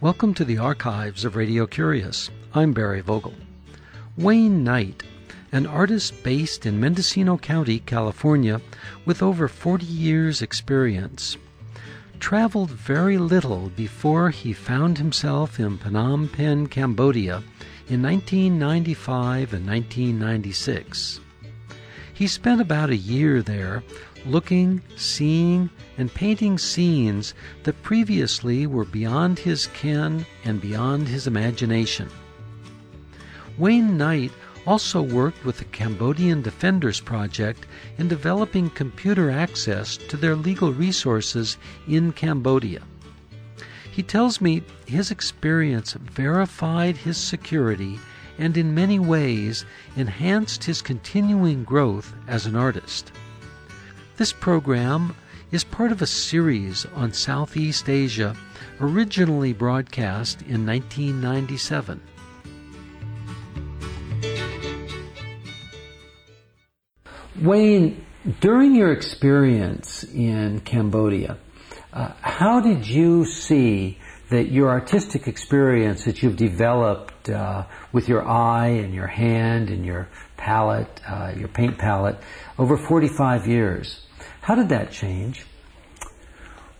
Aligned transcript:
Welcome 0.00 0.32
to 0.34 0.44
the 0.44 0.58
archives 0.58 1.24
of 1.24 1.34
Radio 1.34 1.66
Curious. 1.66 2.30
I'm 2.54 2.72
Barry 2.72 3.00
Vogel. 3.00 3.34
Wayne 4.16 4.62
Knight, 4.62 5.02
an 5.50 5.66
artist 5.66 6.22
based 6.22 6.66
in 6.66 6.78
Mendocino 6.78 7.36
County, 7.36 7.80
California, 7.80 8.60
with 9.04 9.24
over 9.24 9.48
40 9.48 9.84
years' 9.84 10.40
experience, 10.40 11.36
traveled 12.20 12.70
very 12.70 13.18
little 13.18 13.70
before 13.70 14.30
he 14.30 14.52
found 14.52 14.98
himself 14.98 15.58
in 15.58 15.78
Phnom 15.78 16.32
Penh, 16.32 16.68
Cambodia 16.68 17.42
in 17.88 18.00
1995 18.00 19.52
and 19.52 19.66
1996. 19.66 21.18
He 22.14 22.28
spent 22.28 22.60
about 22.60 22.90
a 22.90 22.96
year 22.96 23.42
there 23.42 23.82
looking, 24.28 24.82
seeing, 24.96 25.70
and 25.96 26.12
painting 26.12 26.58
scenes 26.58 27.34
that 27.64 27.82
previously 27.82 28.66
were 28.66 28.84
beyond 28.84 29.38
his 29.38 29.66
ken 29.68 30.24
and 30.44 30.60
beyond 30.60 31.08
his 31.08 31.26
imagination. 31.26 32.08
Wayne 33.56 33.96
Knight 33.96 34.30
also 34.66 35.00
worked 35.00 35.44
with 35.44 35.56
the 35.58 35.64
Cambodian 35.64 36.42
Defenders 36.42 37.00
Project 37.00 37.66
in 37.96 38.06
developing 38.06 38.68
computer 38.70 39.30
access 39.30 39.96
to 39.96 40.16
their 40.16 40.36
legal 40.36 40.72
resources 40.72 41.56
in 41.88 42.12
Cambodia. 42.12 42.82
He 43.90 44.02
tells 44.02 44.40
me 44.40 44.62
his 44.86 45.10
experience 45.10 45.94
verified 45.94 46.96
his 46.96 47.16
security 47.16 47.98
and 48.38 48.56
in 48.56 48.74
many 48.74 48.98
ways 48.98 49.64
enhanced 49.96 50.62
his 50.62 50.82
continuing 50.82 51.64
growth 51.64 52.14
as 52.28 52.46
an 52.46 52.54
artist. 52.54 53.10
This 54.18 54.32
program 54.32 55.14
is 55.52 55.62
part 55.62 55.92
of 55.92 56.02
a 56.02 56.06
series 56.06 56.84
on 56.86 57.12
Southeast 57.12 57.88
Asia 57.88 58.34
originally 58.80 59.52
broadcast 59.52 60.42
in 60.42 60.66
1997. 60.66 62.00
Wayne, 67.40 68.04
during 68.40 68.74
your 68.74 68.90
experience 68.90 70.02
in 70.02 70.62
Cambodia, 70.62 71.38
uh, 71.92 72.10
how 72.20 72.58
did 72.58 72.88
you 72.88 73.24
see 73.24 74.00
that 74.30 74.50
your 74.50 74.68
artistic 74.70 75.28
experience 75.28 76.06
that 76.06 76.24
you've 76.24 76.36
developed 76.36 77.30
uh, 77.30 77.66
with 77.92 78.08
your 78.08 78.26
eye 78.26 78.66
and 78.66 78.92
your 78.92 79.06
hand 79.06 79.70
and 79.70 79.86
your 79.86 80.08
palette, 80.36 81.00
uh, 81.08 81.32
your 81.36 81.46
paint 81.46 81.78
palette, 81.78 82.18
over 82.58 82.76
45 82.76 83.46
years, 83.46 84.06
how 84.48 84.54
did 84.54 84.70
that 84.70 84.90
change? 84.90 85.44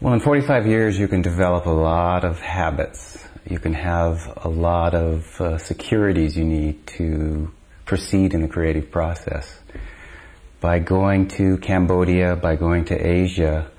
Well, 0.00 0.14
in 0.14 0.20
45 0.20 0.66
years, 0.66 0.98
you 0.98 1.06
can 1.06 1.20
develop 1.20 1.66
a 1.66 1.70
lot 1.70 2.24
of 2.24 2.40
habits. 2.40 3.22
You 3.44 3.58
can 3.58 3.74
have 3.74 4.32
a 4.42 4.48
lot 4.48 4.94
of 4.94 5.38
uh, 5.38 5.58
securities 5.58 6.34
you 6.34 6.44
need 6.44 6.86
to 6.96 7.52
proceed 7.84 8.32
in 8.32 8.40
the 8.40 8.48
creative 8.48 8.90
process. 8.90 9.60
By 10.62 10.78
going 10.78 11.28
to 11.36 11.58
Cambodia, 11.58 12.36
by 12.36 12.56
going 12.56 12.86
to 12.86 12.96
Asia, 12.96 13.70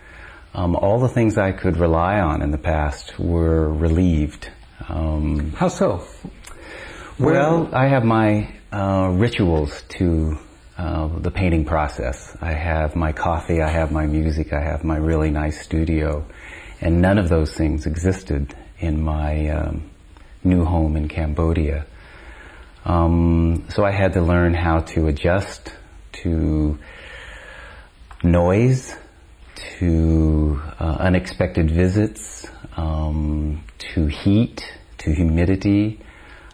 um, 0.54 0.76
all 0.76 1.00
the 1.00 1.10
things 1.10 1.40
I 1.40 1.52
could 1.52 1.78
rely 1.78 2.20
on 2.20 2.44
in 2.44 2.52
the 2.52 2.60
past 2.60 3.18
were 3.18 3.74
relieved. 3.74 4.52
Um, 4.88 5.54
How 5.54 5.70
so? 5.70 6.06
Well, 7.18 7.72
I 7.74 7.88
have 7.88 8.06
my 8.06 8.54
uh, 8.72 9.10
rituals 9.16 9.82
to 9.98 10.38
uh, 10.80 11.10
the 11.20 11.30
painting 11.30 11.66
process. 11.66 12.38
I 12.40 12.54
have 12.54 12.96
my 12.96 13.12
coffee, 13.12 13.62
I 13.62 13.68
have 13.68 13.92
my 13.92 14.06
music, 14.06 14.54
I 14.54 14.62
have 14.62 14.86
my 14.86 14.96
really 14.96 15.30
nice 15.30 15.60
studio, 15.62 16.26
and 16.80 17.02
none 17.02 17.18
of 17.18 17.28
those 17.28 17.54
things 17.54 17.86
existed 17.86 18.56
in 18.80 19.02
my 19.02 19.50
um, 19.50 19.90
new 20.42 20.64
home 20.64 20.96
in 20.96 21.10
Cambodia. 21.10 21.86
Um, 22.86 23.66
so 23.68 23.84
I 23.84 23.92
had 23.92 24.14
to 24.14 24.22
learn 24.22 24.54
how 24.54 24.80
to 24.94 25.08
adjust 25.08 25.74
to 26.24 26.80
noise, 28.24 28.96
to 29.80 30.62
uh, 30.80 30.96
unexpected 30.98 31.70
visits, 31.70 32.48
um, 32.78 33.66
to 33.80 34.06
heat, 34.06 34.74
to 35.00 35.12
humidity, 35.12 36.00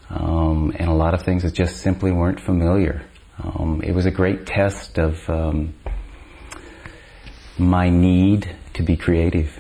um, 0.09 0.73
and 0.79 0.89
a 0.89 0.95
lot 0.95 1.13
of 1.13 1.22
things 1.22 1.44
that 1.44 1.53
just 1.53 1.78
simply 1.78 2.11
weren't 2.11 2.39
familiar. 2.39 3.03
Um, 3.38 3.81
it 3.84 3.94
was 3.94 4.06
a 4.06 4.12
great 4.12 4.46
test 4.46 4.97
of 4.97 5.29
um, 5.29 5.73
my 7.57 7.90
need 7.90 8.56
to 8.73 8.84
be 8.84 8.96
creative. 8.97 9.59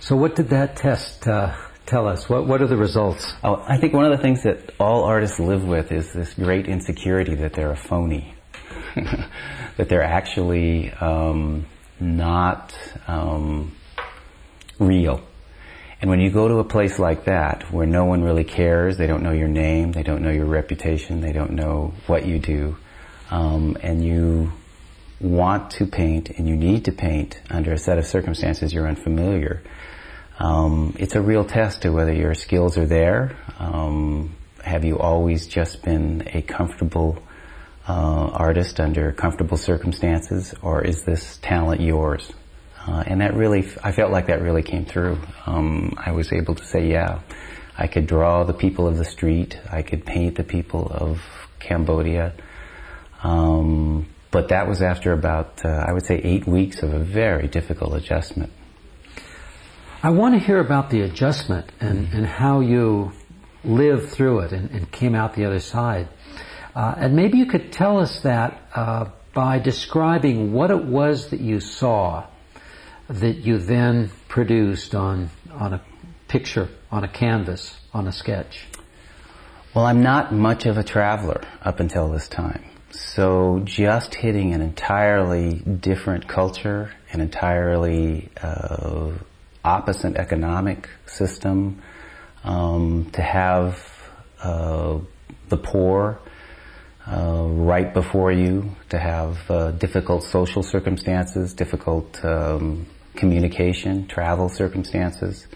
So, 0.00 0.16
what 0.16 0.34
did 0.34 0.48
that 0.48 0.76
test 0.76 1.26
uh, 1.28 1.56
tell 1.86 2.08
us? 2.08 2.28
What 2.28 2.46
What 2.46 2.60
are 2.60 2.66
the 2.66 2.76
results? 2.76 3.32
Oh, 3.44 3.64
I 3.66 3.76
think 3.76 3.92
one 3.92 4.04
of 4.04 4.10
the 4.10 4.22
things 4.22 4.42
that 4.42 4.74
all 4.80 5.04
artists 5.04 5.38
live 5.38 5.64
with 5.64 5.92
is 5.92 6.12
this 6.12 6.34
great 6.34 6.66
insecurity 6.66 7.36
that 7.36 7.52
they're 7.52 7.70
a 7.70 7.76
phony, 7.76 8.34
that 8.94 9.88
they're 9.88 10.02
actually 10.02 10.90
um, 10.92 11.66
not 12.00 12.76
um, 13.06 13.72
real. 14.78 15.22
And 16.02 16.10
when 16.10 16.18
you 16.18 16.30
go 16.30 16.48
to 16.48 16.58
a 16.58 16.64
place 16.64 16.98
like 16.98 17.26
that, 17.26 17.72
where 17.72 17.86
no 17.86 18.04
one 18.04 18.24
really 18.24 18.42
cares, 18.42 18.96
they 18.96 19.06
don't 19.06 19.22
know 19.22 19.30
your 19.30 19.46
name, 19.46 19.92
they 19.92 20.02
don't 20.02 20.20
know 20.20 20.32
your 20.32 20.46
reputation, 20.46 21.20
they 21.20 21.30
don't 21.30 21.52
know 21.52 21.94
what 22.08 22.26
you 22.26 22.40
do, 22.40 22.76
um, 23.30 23.78
and 23.80 24.04
you 24.04 24.50
want 25.20 25.70
to 25.70 25.86
paint 25.86 26.30
and 26.30 26.48
you 26.48 26.56
need 26.56 26.86
to 26.86 26.90
paint 26.90 27.40
under 27.48 27.72
a 27.72 27.78
set 27.78 27.98
of 27.98 28.04
circumstances 28.04 28.72
you're 28.72 28.88
unfamiliar, 28.88 29.62
um, 30.40 30.96
it's 30.98 31.14
a 31.14 31.20
real 31.22 31.44
test 31.44 31.82
to 31.82 31.90
whether 31.90 32.12
your 32.12 32.34
skills 32.34 32.76
are 32.76 32.86
there. 32.86 33.36
Um, 33.60 34.34
have 34.64 34.84
you 34.84 34.98
always 34.98 35.46
just 35.46 35.84
been 35.84 36.28
a 36.34 36.42
comfortable 36.42 37.22
uh, 37.88 37.92
artist 37.92 38.80
under 38.80 39.12
comfortable 39.12 39.56
circumstances, 39.56 40.52
or 40.62 40.84
is 40.84 41.04
this 41.04 41.36
talent 41.36 41.80
yours? 41.80 42.32
Uh, 42.86 43.04
and 43.06 43.20
that 43.20 43.34
really, 43.34 43.68
I 43.82 43.92
felt 43.92 44.10
like 44.10 44.26
that 44.26 44.42
really 44.42 44.62
came 44.62 44.84
through. 44.84 45.18
Um, 45.46 45.94
I 45.96 46.12
was 46.12 46.32
able 46.32 46.54
to 46.56 46.64
say, 46.64 46.90
yeah, 46.90 47.20
I 47.78 47.86
could 47.86 48.06
draw 48.06 48.44
the 48.44 48.52
people 48.52 48.86
of 48.88 48.96
the 48.96 49.04
street, 49.04 49.58
I 49.70 49.82
could 49.82 50.04
paint 50.04 50.36
the 50.36 50.44
people 50.44 50.88
of 50.90 51.20
Cambodia. 51.60 52.32
Um, 53.22 54.08
but 54.32 54.48
that 54.48 54.66
was 54.66 54.82
after 54.82 55.12
about, 55.12 55.64
uh, 55.64 55.68
I 55.68 55.92
would 55.92 56.04
say, 56.04 56.16
eight 56.16 56.46
weeks 56.46 56.82
of 56.82 56.92
a 56.92 56.98
very 56.98 57.46
difficult 57.46 57.94
adjustment. 57.94 58.50
I 60.02 60.10
want 60.10 60.34
to 60.34 60.40
hear 60.40 60.58
about 60.58 60.90
the 60.90 61.02
adjustment 61.02 61.70
and, 61.78 62.12
and 62.12 62.26
how 62.26 62.60
you 62.60 63.12
lived 63.62 64.08
through 64.10 64.40
it 64.40 64.52
and, 64.52 64.70
and 64.70 64.90
came 64.90 65.14
out 65.14 65.34
the 65.34 65.44
other 65.44 65.60
side. 65.60 66.08
Uh, 66.74 66.94
and 66.96 67.14
maybe 67.14 67.38
you 67.38 67.46
could 67.46 67.70
tell 67.72 67.98
us 67.98 68.20
that 68.22 68.60
uh, 68.74 69.10
by 69.32 69.60
describing 69.60 70.52
what 70.52 70.70
it 70.70 70.82
was 70.84 71.28
that 71.28 71.40
you 71.40 71.60
saw 71.60 72.26
that 73.08 73.36
you 73.36 73.58
then 73.58 74.10
produced 74.28 74.94
on, 74.94 75.30
on 75.52 75.74
a 75.74 75.82
picture, 76.28 76.68
on 76.90 77.04
a 77.04 77.08
canvas, 77.08 77.78
on 77.92 78.06
a 78.06 78.12
sketch? 78.12 78.66
Well, 79.74 79.86
I'm 79.86 80.02
not 80.02 80.32
much 80.32 80.66
of 80.66 80.76
a 80.76 80.84
traveler 80.84 81.42
up 81.62 81.80
until 81.80 82.10
this 82.10 82.28
time. 82.28 82.64
So 82.90 83.62
just 83.64 84.14
hitting 84.14 84.52
an 84.52 84.60
entirely 84.60 85.54
different 85.54 86.28
culture, 86.28 86.92
an 87.10 87.22
entirely 87.22 88.28
uh, 88.42 89.12
opposite 89.64 90.16
economic 90.16 90.90
system, 91.06 91.80
um, 92.44 93.10
to 93.12 93.22
have 93.22 93.92
uh, 94.42 94.98
the 95.48 95.56
poor 95.56 96.18
uh, 97.06 97.46
right 97.48 97.92
before 97.94 98.30
you, 98.30 98.76
to 98.90 98.98
have 98.98 99.50
uh, 99.50 99.70
difficult 99.72 100.22
social 100.22 100.62
circumstances, 100.62 101.54
difficult 101.54 102.22
um, 102.24 102.86
communication, 103.14 104.06
travel 104.06 104.48
circumstances. 104.48 105.46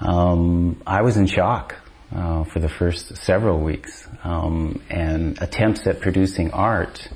Um, 0.00 0.82
I 0.86 1.02
was 1.02 1.16
in 1.16 1.26
shock 1.26 1.76
uh, 2.14 2.44
for 2.44 2.60
the 2.60 2.68
first 2.68 3.16
several 3.16 3.60
weeks, 3.60 4.08
um, 4.24 4.82
and 4.90 5.40
attempts 5.40 5.86
at 5.86 6.00
producing 6.00 6.50
art 6.52 7.08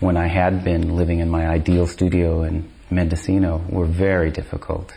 when 0.00 0.16
I 0.16 0.28
had 0.28 0.64
been 0.64 0.96
living 0.96 1.20
in 1.20 1.28
my 1.28 1.48
ideal 1.48 1.86
studio 1.86 2.42
in 2.42 2.70
Mendocino 2.90 3.64
were 3.68 3.86
very 3.86 4.30
difficult. 4.30 4.94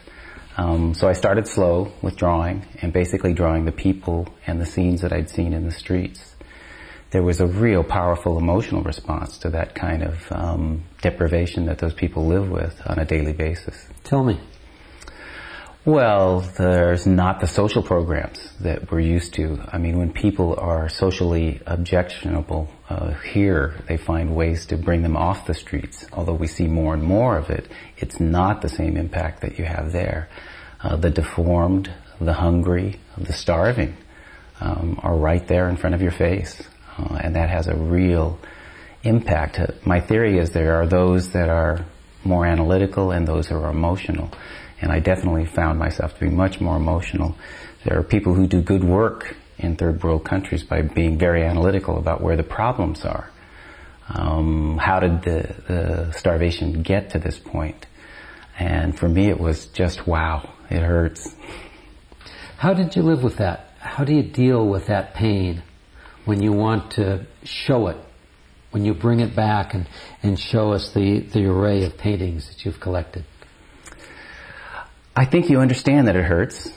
Um, 0.58 0.94
so 0.94 1.08
I 1.08 1.14
started 1.14 1.48
slow 1.48 1.92
with 2.02 2.18
drawing 2.18 2.66
and 2.82 2.92
basically 2.92 3.34
drawing 3.34 3.66
the 3.66 3.72
people 3.72 4.28
and 4.46 4.60
the 4.60 4.66
scenes 4.66 5.02
that 5.02 5.14
I'd 5.14 5.30
seen 5.30 5.54
in 5.54 5.66
the 5.66 5.72
streets 5.72 6.36
there 7.12 7.24
was 7.24 7.42
a 7.42 7.48
real 7.48 7.84
powerful 7.84 8.38
emotional 8.38 8.82
response 8.82 9.38
to 9.40 9.50
that 9.50 9.76
kind 9.76 10.02
of 10.04 10.32
um, 10.32 10.84
deprivation 11.02 11.66
that 11.66 11.78
those 11.78 11.94
people 11.94 12.26
live 12.26 12.50
with 12.50 12.82
on 12.86 13.00
a 13.00 13.06
daily 13.06 13.34
basis. 13.34 13.88
Tell 14.04 14.24
me. 14.24 14.40
Well, 15.84 16.42
there's 16.42 17.08
not 17.08 17.40
the 17.40 17.48
social 17.48 17.82
programs 17.82 18.54
that 18.60 18.92
we're 18.92 19.00
used 19.00 19.34
to. 19.34 19.60
I 19.74 19.80
mean, 19.80 19.98
when 19.98 20.14
people 20.14 20.56
are 20.60 20.88
socially 20.90 21.60
objectionable 21.66 22.70
uh, 22.88 23.14
here, 23.14 23.74
they 23.88 23.98
find 23.98 24.36
ways 24.36 24.68
to 24.68 24.78
bring 24.78 25.02
them 25.02 25.18
off 25.18 25.48
the 25.48 25.56
streets. 25.56 26.06
Although 26.14 26.36
we 26.36 26.46
see 26.46 26.68
more 26.68 26.94
and 26.94 27.02
more 27.02 27.36
of 27.36 27.50
it, 27.50 27.68
it's 27.98 28.20
not 28.20 28.62
the 28.62 28.70
same 28.70 28.96
impact 28.96 29.42
that 29.42 29.58
you 29.58 29.66
have 29.66 29.92
there. 29.92 30.30
Uh, 30.84 30.98
the 30.98 31.10
deformed, 31.10 31.92
the 32.20 32.34
hungry, 32.34 33.00
the 33.18 33.34
starving 33.34 33.98
um, 34.60 35.00
are 35.02 35.16
right 35.16 35.48
there 35.48 35.68
in 35.68 35.78
front 35.78 35.96
of 35.96 36.02
your 36.02 36.12
face. 36.12 36.62
Uh, 36.98 37.16
and 37.16 37.36
that 37.36 37.50
has 37.50 37.68
a 37.68 37.76
real 37.76 38.40
impact. 39.04 39.60
My 39.86 40.00
theory 40.00 40.38
is 40.38 40.52
there 40.52 40.76
are 40.82 40.88
those 40.88 41.30
that 41.32 41.50
are 41.50 41.86
more 42.24 42.46
analytical 42.46 43.12
and 43.12 43.28
those 43.28 43.48
who 43.48 43.56
are 43.56 43.70
emotional. 43.70 44.32
And 44.80 44.92
I 44.92 45.00
definitely 45.00 45.46
found 45.46 45.80
myself 45.80 46.14
to 46.16 46.20
be 46.22 46.30
much 46.30 46.60
more 46.60 46.76
emotional. 46.76 47.36
There 47.84 47.98
are 47.98 48.04
people 48.04 48.34
who 48.34 48.48
do 48.48 48.62
good 48.62 48.84
work 48.84 49.36
in 49.58 49.76
third 49.76 50.04
world 50.04 50.24
countries 50.26 50.64
by 50.64 50.82
being 50.82 51.18
very 51.18 51.44
analytical 51.44 51.98
about 51.98 52.22
where 52.22 52.36
the 52.36 52.44
problems 52.44 53.06
are. 53.06 53.30
Um, 54.10 54.78
how 54.78 55.00
did 55.00 55.22
the, 55.22 55.56
the 55.68 56.12
starvation 56.14 56.82
get 56.82 57.12
to 57.12 57.20
this 57.20 57.40
point? 57.40 57.86
And 58.58 58.98
for 58.98 59.08
me, 59.08 59.30
it 59.30 59.40
was 59.40 59.68
just 59.68 60.06
wow. 60.06 60.50
It 60.70 60.82
hurts. 60.82 61.34
How 62.58 62.74
did 62.74 62.96
you 62.96 63.04
live 63.04 63.24
with 63.24 63.38
that? 63.38 63.74
How 63.80 64.04
do 64.04 64.14
you 64.14 64.24
deal 64.24 64.68
with 64.68 64.88
that 64.88 65.14
pain 65.14 65.64
when 66.26 66.42
you 66.42 66.52
want 66.52 66.92
to 66.92 67.26
show 67.44 67.88
it? 67.88 67.98
When 68.72 68.86
you 68.86 68.94
bring 68.94 69.20
it 69.20 69.36
back 69.36 69.74
and, 69.74 69.88
and 70.24 70.40
show 70.40 70.72
us 70.72 70.94
the, 70.94 71.20
the 71.20 71.46
array 71.46 71.84
of 71.84 71.98
paintings 71.98 72.48
that 72.48 72.64
you've 72.64 72.80
collected? 72.80 73.26
I 75.16 75.26
think 75.26 75.50
you 75.50 75.60
understand 75.60 76.08
that 76.08 76.16
it 76.16 76.24
hurts. 76.24 76.70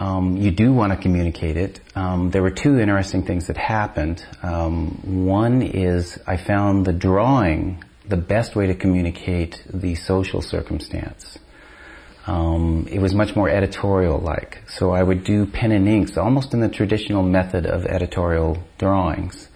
Um, 0.00 0.38
you 0.38 0.50
do 0.50 0.72
want 0.72 0.92
to 0.92 0.98
communicate 0.98 1.58
it. 1.58 1.80
Um, 1.94 2.30
there 2.30 2.42
were 2.42 2.50
two 2.50 2.80
interesting 2.80 3.24
things 3.24 3.48
that 3.48 3.58
happened. 3.58 4.24
Um, 4.42 5.26
one 5.26 5.62
is 5.62 6.18
I 6.26 6.38
found 6.38 6.86
the 6.86 6.94
drawing 6.94 7.84
the 8.08 8.16
best 8.16 8.56
way 8.56 8.66
to 8.66 8.74
communicate 8.74 9.62
the 9.72 9.94
social 9.94 10.40
circumstance. 10.40 11.38
Um, 12.26 12.86
it 12.90 13.00
was 13.00 13.14
much 13.14 13.34
more 13.34 13.48
editorial-like. 13.48 14.62
So 14.68 14.92
I 14.92 15.02
would 15.02 15.24
do 15.24 15.46
pen 15.46 15.72
and 15.72 15.88
inks, 15.88 16.16
almost 16.16 16.54
in 16.54 16.60
the 16.60 16.68
traditional 16.68 17.22
method 17.22 17.66
of 17.66 17.84
editorial 17.84 18.62
drawings, 18.78 19.48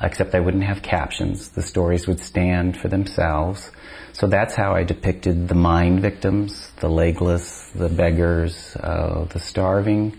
except 0.00 0.34
I 0.34 0.40
wouldn't 0.40 0.64
have 0.64 0.82
captions. 0.82 1.48
The 1.48 1.62
stories 1.62 2.06
would 2.06 2.20
stand 2.20 2.76
for 2.76 2.88
themselves. 2.88 3.70
So 4.12 4.26
that's 4.26 4.54
how 4.54 4.74
I 4.74 4.84
depicted 4.84 5.48
the 5.48 5.54
mine 5.54 6.00
victims, 6.00 6.70
the 6.80 6.88
legless, 6.90 7.70
the 7.70 7.88
beggars, 7.88 8.76
uh, 8.76 9.24
the 9.30 9.38
starving, 9.38 10.18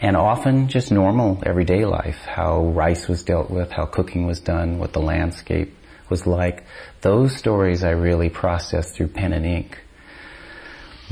and 0.00 0.16
often 0.16 0.68
just 0.68 0.92
normal 0.92 1.42
everyday 1.44 1.84
life, 1.84 2.18
how 2.24 2.66
rice 2.66 3.08
was 3.08 3.22
dealt 3.22 3.50
with, 3.50 3.70
how 3.70 3.86
cooking 3.86 4.26
was 4.26 4.40
done, 4.40 4.78
what 4.78 4.92
the 4.92 5.00
landscape 5.00 5.74
was 6.08 6.26
like. 6.26 6.64
Those 7.00 7.34
stories 7.36 7.82
I 7.82 7.90
really 7.90 8.28
processed 8.28 8.94
through 8.94 9.08
pen 9.08 9.32
and 9.32 9.46
ink. 9.46 9.81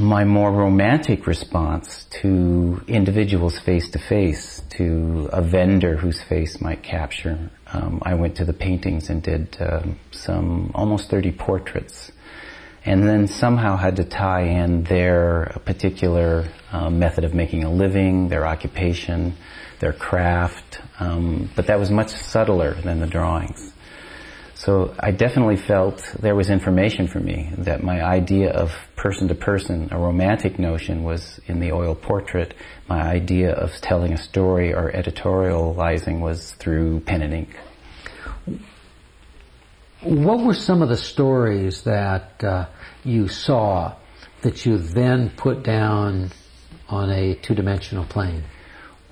My 0.00 0.24
more 0.24 0.50
romantic 0.50 1.26
response 1.26 2.04
to 2.22 2.82
individuals 2.88 3.58
face 3.58 3.90
to 3.90 3.98
face, 3.98 4.62
to 4.70 5.28
a 5.30 5.42
vendor 5.42 5.96
whose 5.96 6.22
face 6.22 6.58
might 6.58 6.82
capture. 6.82 7.50
Um, 7.66 8.00
I 8.02 8.14
went 8.14 8.36
to 8.36 8.46
the 8.46 8.54
paintings 8.54 9.10
and 9.10 9.22
did 9.22 9.58
um, 9.60 9.98
some 10.10 10.72
almost 10.74 11.10
30 11.10 11.32
portraits 11.32 12.10
and 12.84 13.06
then 13.06 13.26
somehow 13.26 13.76
had 13.76 13.96
to 13.96 14.04
tie 14.04 14.42
in 14.42 14.84
their 14.84 15.52
particular 15.64 16.48
um, 16.72 16.98
method 16.98 17.24
of 17.24 17.34
making 17.34 17.64
a 17.64 17.70
living, 17.70 18.28
their 18.28 18.46
occupation, 18.46 19.34
their 19.80 19.92
craft. 19.92 20.80
Um, 20.98 21.50
but 21.54 21.66
that 21.66 21.78
was 21.78 21.90
much 21.90 22.08
subtler 22.08 22.72
than 22.72 23.00
the 23.00 23.06
drawings. 23.06 23.69
So 24.64 24.94
I 25.00 25.10
definitely 25.10 25.56
felt 25.56 26.04
there 26.20 26.34
was 26.34 26.50
information 26.50 27.08
for 27.08 27.18
me 27.18 27.50
that 27.56 27.82
my 27.82 28.02
idea 28.02 28.50
of 28.50 28.70
person 28.94 29.28
to 29.28 29.34
person, 29.34 29.88
a 29.90 29.98
romantic 29.98 30.58
notion 30.58 31.02
was 31.02 31.40
in 31.46 31.60
the 31.60 31.72
oil 31.72 31.94
portrait. 31.94 32.52
My 32.86 33.00
idea 33.00 33.52
of 33.52 33.72
telling 33.80 34.12
a 34.12 34.18
story 34.18 34.74
or 34.74 34.92
editorializing 34.92 36.20
was 36.20 36.52
through 36.52 37.00
pen 37.00 37.22
and 37.22 37.32
ink. 37.32 37.56
What 40.02 40.40
were 40.40 40.52
some 40.52 40.82
of 40.82 40.90
the 40.90 40.98
stories 40.98 41.84
that 41.84 42.44
uh, 42.44 42.66
you 43.02 43.28
saw 43.28 43.94
that 44.42 44.66
you 44.66 44.76
then 44.76 45.30
put 45.30 45.62
down 45.62 46.32
on 46.86 47.08
a 47.08 47.34
two-dimensional 47.34 48.04
plane? 48.04 48.44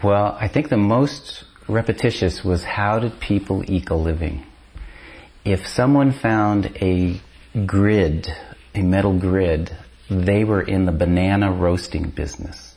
Well, 0.03 0.37
I 0.39 0.49
think 0.49 0.69
the 0.69 0.77
most 0.77 1.45
repetitious 1.69 2.45
was 2.45 2.65
how 2.65 2.99
did 2.99 3.19
people 3.19 3.65
eke 3.67 3.89
a 3.89 3.95
living? 3.95 4.45
If 5.49 5.67
someone 5.67 6.13
found 6.13 6.77
a 6.83 7.19
grid, 7.65 8.29
a 8.75 8.83
metal 8.83 9.19
grid, 9.19 9.75
they 10.11 10.45
were 10.45 10.61
in 10.61 10.85
the 10.85 10.93
banana 10.93 11.51
roasting 11.51 12.11
business. 12.11 12.75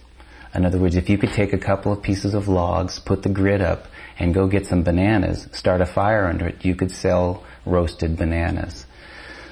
In 0.55 0.65
other 0.65 0.77
words, 0.77 0.95
if 0.95 1.09
you 1.09 1.17
could 1.17 1.33
take 1.33 1.51
a 1.51 1.57
couple 1.57 1.91
of 1.91 2.01
pieces 2.01 2.33
of 2.33 2.47
logs, 2.47 2.97
put 2.97 3.23
the 3.23 3.29
grid 3.29 3.61
up, 3.61 3.87
and 4.17 4.33
go 4.33 4.47
get 4.47 4.67
some 4.67 4.83
bananas, 4.83 5.49
start 5.51 5.81
a 5.81 5.85
fire 5.85 6.27
under 6.27 6.47
it, 6.47 6.63
you 6.63 6.73
could 6.75 6.91
sell 6.91 7.43
roasted 7.65 8.15
bananas. 8.15 8.85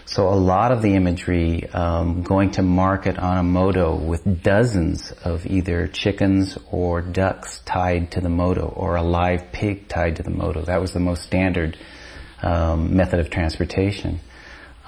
So 0.05 0.29
a 0.29 0.39
lot 0.39 0.71
of 0.71 0.81
the 0.81 0.95
imagery 0.95 1.69
um, 1.71 2.23
going 2.23 2.51
to 2.51 2.61
market 2.61 3.19
on 3.19 3.37
a 3.37 3.43
moto 3.43 3.97
with 3.97 4.41
dozens 4.41 5.11
of 5.25 5.45
either 5.45 5.87
chickens 5.89 6.57
or 6.71 7.01
ducks 7.01 7.59
tied 7.65 8.11
to 8.11 8.21
the 8.21 8.29
moto 8.29 8.67
or 8.67 8.95
a 8.95 9.03
live 9.03 9.51
pig 9.51 9.89
tied 9.89 10.15
to 10.15 10.23
the 10.23 10.31
moto. 10.31 10.61
That 10.61 10.79
was 10.79 10.93
the 10.93 11.01
most 11.01 11.23
standard 11.23 11.77
um, 12.41 12.95
method 12.95 13.19
of 13.19 13.29
transportation. 13.29 14.19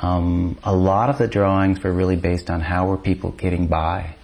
Um, 0.01 0.57
a 0.63 0.75
lot 0.75 1.09
of 1.09 1.17
the 1.17 1.27
drawings 1.27 1.83
were 1.83 1.93
really 1.93 2.15
based 2.15 2.49
on 2.49 2.61
how 2.61 2.87
were 2.87 2.97
people 2.97 3.31
getting 3.31 3.67
by. 3.67 4.15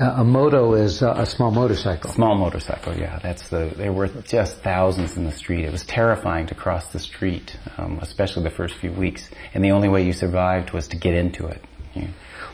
Uh, 0.00 0.14
a 0.16 0.24
moto 0.24 0.74
is 0.74 1.00
uh, 1.00 1.14
a 1.16 1.26
small 1.26 1.52
motorcycle. 1.52 2.10
Small 2.10 2.34
motorcycle, 2.34 2.96
yeah. 2.96 3.20
That's 3.22 3.48
the. 3.50 3.72
There 3.76 3.92
were 3.92 4.08
just 4.08 4.56
thousands 4.58 5.16
in 5.16 5.24
the 5.24 5.32
street. 5.32 5.64
It 5.64 5.70
was 5.70 5.84
terrifying 5.84 6.46
to 6.46 6.56
cross 6.56 6.88
the 6.88 6.98
street, 6.98 7.56
um, 7.76 7.98
especially 8.02 8.42
the 8.42 8.50
first 8.50 8.74
few 8.74 8.90
weeks. 8.90 9.30
And 9.54 9.64
the 9.64 9.70
only 9.70 9.88
way 9.88 10.04
you 10.04 10.12
survived 10.12 10.72
was 10.72 10.88
to 10.88 10.96
get 10.96 11.14
into 11.14 11.46
it. 11.46 11.62
Yeah. 11.94 12.08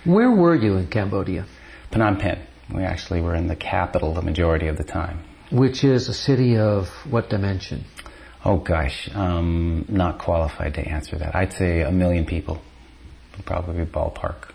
Where 0.05 0.31
were 0.31 0.55
you 0.55 0.77
in 0.77 0.89
Cambodia? 0.89 1.47
Phnom 1.91 2.19
Penh. 2.19 2.41
We 2.75 2.83
actually 2.83 3.23
were 3.23 3.35
in 3.35 3.47
the 3.47 3.57
capital 3.57 4.13
the 4.13 4.21
majority 4.21 4.67
of 4.67 4.77
the 4.77 4.85
time. 4.85 5.25
Which 5.51 5.85
is 5.85 6.09
a 6.09 6.15
city 6.15 6.59
of 6.59 6.89
what 7.09 7.31
dimension? 7.31 7.85
Oh 8.49 8.57
gosh, 8.57 9.11
um, 9.15 9.85
not 9.91 10.19
qualified 10.19 10.73
to 10.77 10.81
answer 10.81 11.19
that. 11.19 11.35
I'd 11.35 11.53
say 11.53 11.83
a 11.83 11.93
million 11.93 12.25
people, 12.25 12.63
probably 13.45 13.85
ballpark. 13.85 14.53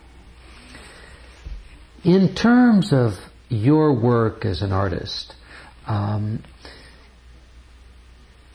In 2.03 2.33
terms 2.33 2.91
of 2.91 3.19
your 3.49 3.93
work 3.93 4.45
as 4.45 4.63
an 4.63 4.71
artist, 4.71 5.35
um, 5.85 6.41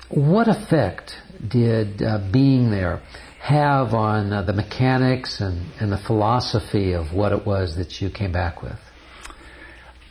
what 0.09 0.49
effect 0.49 1.15
did 1.47 2.03
uh, 2.03 2.19
being 2.33 2.73
there 2.73 3.01
have 3.39 3.95
on 3.95 4.33
uh, 4.33 4.43
the 4.43 4.53
mechanics 4.53 5.41
and, 5.41 5.67
and, 5.79 5.93
the 5.93 5.99
philosophy 5.99 6.95
of 6.95 7.13
what 7.13 7.31
it 7.31 7.47
was 7.47 7.77
that 7.77 8.01
you 8.03 8.11
came 8.11 8.33
back 8.33 8.61
with? 8.61 8.81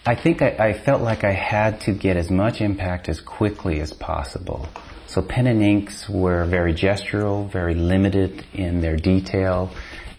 I 0.06 0.16
think 0.16 0.42
I, 0.42 0.56
I, 0.58 0.74
felt 0.74 1.02
like 1.02 1.26
I 1.26 1.34
had 1.34 1.82
to 1.82 1.92
get 1.92 2.16
as 2.16 2.32
much 2.32 2.62
impact 2.62 3.10
as 3.10 3.20
quickly 3.20 3.82
as 3.82 3.92
possible. 3.92 4.70
So 5.08 5.22
pen 5.22 5.48
and 5.48 5.64
inks 5.64 6.10
were 6.10 6.44
very 6.46 6.74
gestural, 6.74 7.50
very 7.50 7.76
limited 7.76 8.46
in 8.54 8.82
their 8.82 8.98
detail, 8.98 9.72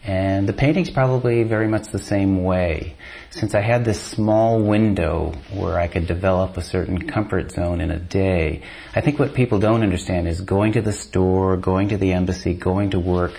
and 0.03 0.49
the 0.49 0.53
painting's 0.53 0.89
probably 0.89 1.43
very 1.43 1.67
much 1.67 1.89
the 1.89 1.99
same 1.99 2.43
way. 2.43 2.95
Since 3.29 3.53
I 3.53 3.61
had 3.61 3.85
this 3.85 4.01
small 4.01 4.59
window 4.63 5.33
where 5.53 5.77
I 5.77 5.87
could 5.87 6.07
develop 6.07 6.57
a 6.57 6.63
certain 6.63 7.07
comfort 7.07 7.51
zone 7.51 7.81
in 7.81 7.91
a 7.91 7.99
day, 7.99 8.63
I 8.95 9.01
think 9.01 9.19
what 9.19 9.35
people 9.35 9.59
don't 9.59 9.83
understand 9.83 10.27
is 10.27 10.41
going 10.41 10.73
to 10.73 10.81
the 10.81 10.93
store, 10.93 11.55
going 11.55 11.89
to 11.89 11.97
the 11.97 12.13
embassy, 12.13 12.55
going 12.55 12.89
to 12.91 12.99
work, 12.99 13.33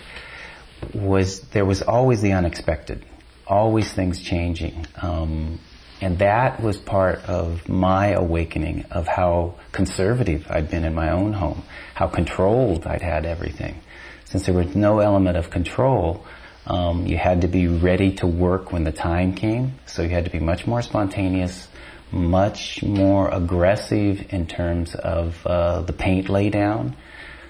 was, 0.95 1.41
there 1.51 1.65
was 1.65 1.83
always 1.83 2.23
the 2.23 2.33
unexpected. 2.33 3.05
Always 3.47 3.93
things 3.93 4.23
changing. 4.23 4.87
Um, 5.03 5.59
and 6.01 6.19
that 6.21 6.63
was 6.63 6.79
part 6.79 7.25
of 7.27 7.69
my 7.69 8.09
awakening 8.09 8.87
of 8.91 9.07
how 9.07 9.55
conservative 9.73 10.47
I'd 10.49 10.71
been 10.71 10.85
in 10.85 10.95
my 10.95 11.11
own 11.11 11.33
home, 11.33 11.63
how 11.95 12.07
controlled 12.07 12.87
I'd 12.87 13.03
had 13.03 13.27
everything. 13.27 13.81
Since 14.25 14.47
there 14.47 14.55
was 14.55 14.75
no 14.75 15.01
element 15.01 15.37
of 15.37 15.51
control, 15.51 16.25
um, 16.67 17.07
you 17.07 17.19
had 17.19 17.43
to 17.43 17.49
be 17.49 17.67
ready 17.67 18.13
to 18.17 18.27
work 18.27 18.73
when 18.73 18.85
the 18.85 18.93
time 18.93 19.35
came, 19.35 19.75
so 19.87 20.03
you 20.03 20.11
had 20.11 20.25
to 20.25 20.31
be 20.31 20.39
much 20.39 20.67
more 20.67 20.83
spontaneous, 20.83 21.69
much 22.13 22.83
more 22.83 23.29
aggressive 23.29 24.33
in 24.33 24.47
terms 24.47 24.95
of 24.95 25.47
uh, 25.47 25.83
the 25.83 25.93
paint 25.93 26.29
laydown. 26.29 26.95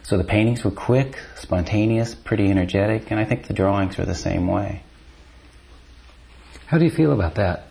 So 0.03 0.17
the 0.17 0.25
paintings 0.25 0.65
were 0.65 0.71
quick, 0.71 1.19
spontaneous, 1.37 2.15
pretty 2.15 2.51
energetic, 2.51 3.11
and 3.11 3.21
I 3.21 3.25
think 3.25 3.47
the 3.47 3.55
drawings 3.55 3.97
were 3.97 4.07
the 4.07 4.15
same 4.15 4.49
way. 4.49 4.83
How 6.67 6.79
do 6.79 6.85
you 6.85 6.91
feel 6.91 7.13
about 7.13 7.37
that? 7.37 7.70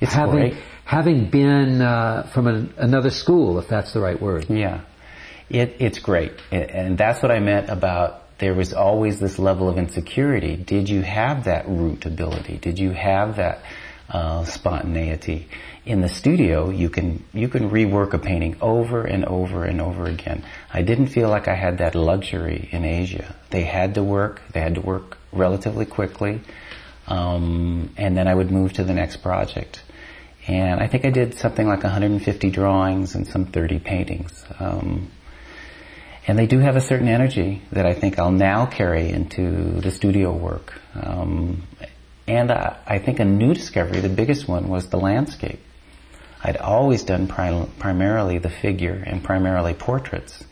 It's 0.00 0.12
having, 0.12 0.34
great. 0.34 0.54
Having 0.84 1.30
been 1.30 1.82
uh, 1.82 2.24
from 2.32 2.46
an, 2.46 2.74
another 2.76 3.10
school, 3.10 3.58
if 3.58 3.68
that's 3.68 3.92
the 3.92 4.00
right 4.00 4.20
word. 4.20 4.46
Yeah, 4.48 4.80
it, 5.48 5.76
it's 5.78 5.98
great, 5.98 6.32
and 6.50 6.96
that's 6.96 7.22
what 7.22 7.30
I 7.30 7.40
meant 7.40 7.68
about 7.68 8.38
there 8.38 8.54
was 8.54 8.72
always 8.72 9.20
this 9.20 9.38
level 9.38 9.68
of 9.68 9.76
insecurity. 9.76 10.56
Did 10.56 10.88
you 10.88 11.02
have 11.02 11.44
that 11.44 11.68
root 11.68 12.06
ability? 12.06 12.56
Did 12.56 12.78
you 12.78 12.90
have 12.92 13.36
that 13.36 13.62
uh, 14.10 14.44
spontaneity. 14.44 15.48
In 15.86 16.00
the 16.00 16.08
studio, 16.08 16.70
you 16.70 16.90
can 16.90 17.24
you 17.32 17.48
can 17.48 17.70
rework 17.70 18.12
a 18.12 18.18
painting 18.18 18.56
over 18.60 19.04
and 19.04 19.24
over 19.24 19.64
and 19.64 19.80
over 19.80 20.04
again. 20.06 20.44
I 20.72 20.82
didn't 20.82 21.06
feel 21.08 21.28
like 21.28 21.48
I 21.48 21.54
had 21.54 21.78
that 21.78 21.94
luxury 21.94 22.68
in 22.72 22.84
Asia. 22.84 23.34
They 23.50 23.62
had 23.62 23.94
to 23.94 24.02
work. 24.02 24.42
They 24.52 24.60
had 24.60 24.74
to 24.74 24.80
work 24.80 25.16
relatively 25.32 25.86
quickly, 25.86 26.40
um, 27.06 27.90
and 27.96 28.16
then 28.16 28.28
I 28.28 28.34
would 28.34 28.50
move 28.50 28.74
to 28.74 28.84
the 28.84 28.94
next 28.94 29.18
project. 29.18 29.82
And 30.46 30.80
I 30.80 30.86
think 30.86 31.04
I 31.04 31.10
did 31.10 31.38
something 31.38 31.66
like 31.66 31.82
150 31.82 32.50
drawings 32.50 33.14
and 33.14 33.26
some 33.26 33.46
30 33.46 33.78
paintings. 33.78 34.44
Um, 34.58 35.10
and 36.26 36.38
they 36.38 36.46
do 36.46 36.58
have 36.58 36.76
a 36.76 36.80
certain 36.80 37.08
energy 37.08 37.62
that 37.72 37.86
I 37.86 37.94
think 37.94 38.18
I'll 38.18 38.30
now 38.30 38.66
carry 38.66 39.10
into 39.10 39.80
the 39.80 39.90
studio 39.90 40.32
work. 40.32 40.80
Um, 40.94 41.64
and 42.26 42.50
I, 42.50 42.76
I, 42.86 42.98
think 42.98 43.20
a 43.20 43.24
new 43.24 43.54
discovery, 43.54 44.00
the 44.00 44.08
biggest 44.08 44.46
one, 44.46 44.68
was 44.68 44.88
the 44.88 44.98
landscape. 44.98 45.60
I'd 46.42 46.56
always 46.56 47.02
done 47.02 47.26
prim- 47.26 47.70
primarily 47.78 48.38
the 48.38 48.50
figure 48.50 49.02
and 49.06 49.22
primarily 49.22 49.74
portraits. 49.74 50.44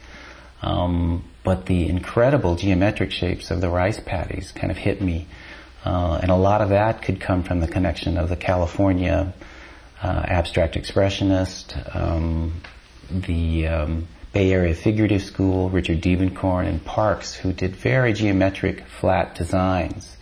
Um, 0.63 1.25
but 1.45 1.67
the 1.67 1.89
incredible 1.89 2.57
geometric 2.57 3.13
shapes 3.13 3.51
of 3.51 3.61
the 3.61 3.69
rice 3.69 4.01
paddies 4.01 4.53
kind 4.53 4.71
of 4.71 4.77
hit 4.77 5.01
me. 5.01 5.27
Uh, 5.85 6.19
and 6.21 6.31
a 6.31 6.37
lot 6.37 6.61
of 6.61 6.71
that 6.71 7.03
could 7.03 7.21
come 7.21 7.43
from 7.43 7.61
the 7.61 7.69
connection 7.69 8.19
of 8.19 8.29
the 8.29 8.37
California 8.37 9.33
uh, 10.03 10.23
abstract 10.27 10.75
expressionist, 10.75 11.95
um, 11.95 12.61
the 13.11 13.67
um, 13.67 14.09
Bay 14.33 14.53
Area 14.53 14.75
Figurative 14.75 15.23
School, 15.23 15.71
Richard 15.71 16.01
Diebenkorn, 16.01 16.67
and 16.67 16.85
Parks, 16.85 17.35
who 17.35 17.53
did 17.53 17.75
very 17.75 18.13
geometric, 18.13 18.87
flat 18.87 19.35
designs. 19.35 20.17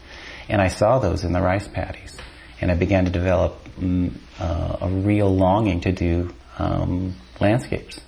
And 0.48 0.62
I 0.62 0.68
saw 0.68 0.98
those 0.98 1.24
in 1.24 1.32
the 1.32 1.40
rice 1.40 1.68
paddies. 1.68 2.16
And 2.60 2.70
I 2.70 2.74
began 2.74 3.04
to 3.04 3.10
develop 3.10 3.58
mm, 3.78 4.12
uh, 4.38 4.76
a 4.80 4.88
real 4.88 5.34
longing 5.34 5.80
to 5.82 5.92
do 5.92 6.32
um, 6.58 7.14
landscapes. 7.40 8.00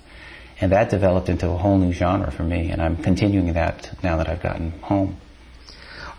And 0.61 0.71
that 0.71 0.89
developed 0.89 1.29
into 1.29 1.49
a 1.49 1.57
whole 1.57 1.77
new 1.77 1.93
genre 1.93 2.31
for 2.31 2.43
me, 2.43 2.69
and 2.69 2.81
I'm 2.81 2.97
continuing 2.97 3.53
that 3.53 3.91
now 4.03 4.17
that 4.17 4.27
I've 4.27 4.41
gotten 4.41 4.71
home. 4.81 5.17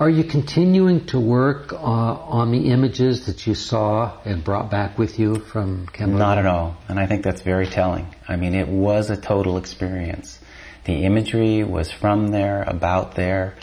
Are 0.00 0.08
you 0.08 0.24
continuing 0.24 1.04
to 1.08 1.20
work 1.20 1.74
uh, 1.74 1.76
on 1.76 2.52
the 2.52 2.70
images 2.70 3.26
that 3.26 3.46
you 3.46 3.54
saw 3.54 4.18
and 4.24 4.42
brought 4.42 4.70
back 4.70 4.98
with 4.98 5.18
you 5.18 5.40
from 5.40 5.88
Cambodia? 5.88 6.18
Not 6.18 6.38
at 6.38 6.46
all. 6.46 6.78
And 6.88 6.98
I 6.98 7.04
think 7.04 7.22
that's 7.22 7.42
very 7.42 7.66
telling. 7.66 8.06
I 8.26 8.36
mean, 8.36 8.54
it 8.54 8.66
was 8.66 9.10
a 9.10 9.16
total 9.18 9.58
experience. 9.58 10.38
The 10.86 11.04
imagery 11.04 11.64
was 11.64 11.92
from 11.92 12.28
there, 12.28 12.62
about 12.62 13.14
there, 13.14 13.56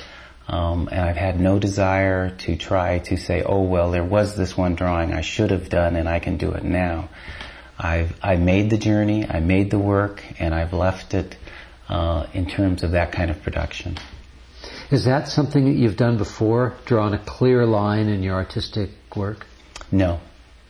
um, 0.47 0.87
and 0.91 1.01
I've 1.01 1.17
had 1.17 1.39
no 1.39 1.57
desire 1.57 2.29
to 2.29 2.55
try 2.55 2.99
to 2.99 3.17
say, 3.17 3.41
oh, 3.41 3.63
well, 3.63 3.89
there 3.89 4.05
was 4.05 4.35
this 4.35 4.55
one 4.55 4.75
drawing 4.75 5.13
I 5.13 5.21
should 5.21 5.49
have 5.49 5.69
done 5.69 5.95
and 5.95 6.07
I 6.07 6.19
can 6.19 6.37
do 6.37 6.51
it 6.51 6.63
now. 6.63 7.09
I've, 7.79 8.15
I 8.21 8.35
made 8.35 8.69
the 8.69 8.77
journey, 8.77 9.27
I 9.27 9.39
made 9.39 9.71
the 9.71 9.79
work, 9.79 10.23
and 10.39 10.53
I've 10.53 10.73
left 10.73 11.15
it 11.15 11.35
uh, 11.89 12.27
in 12.35 12.45
terms 12.45 12.83
of 12.83 12.91
that 12.91 13.11
kind 13.11 13.31
of 13.31 13.41
production. 13.41 13.97
Is 14.89 15.05
that 15.05 15.27
something 15.27 15.65
that 15.65 15.75
you've 15.75 15.97
done 15.97 16.17
before, 16.17 16.75
drawn 16.85 17.13
a 17.13 17.19
clear 17.19 17.65
line 17.65 18.07
in 18.07 18.23
your 18.23 18.35
artistic 18.35 18.89
work? 19.15 19.45
No. 19.91 20.19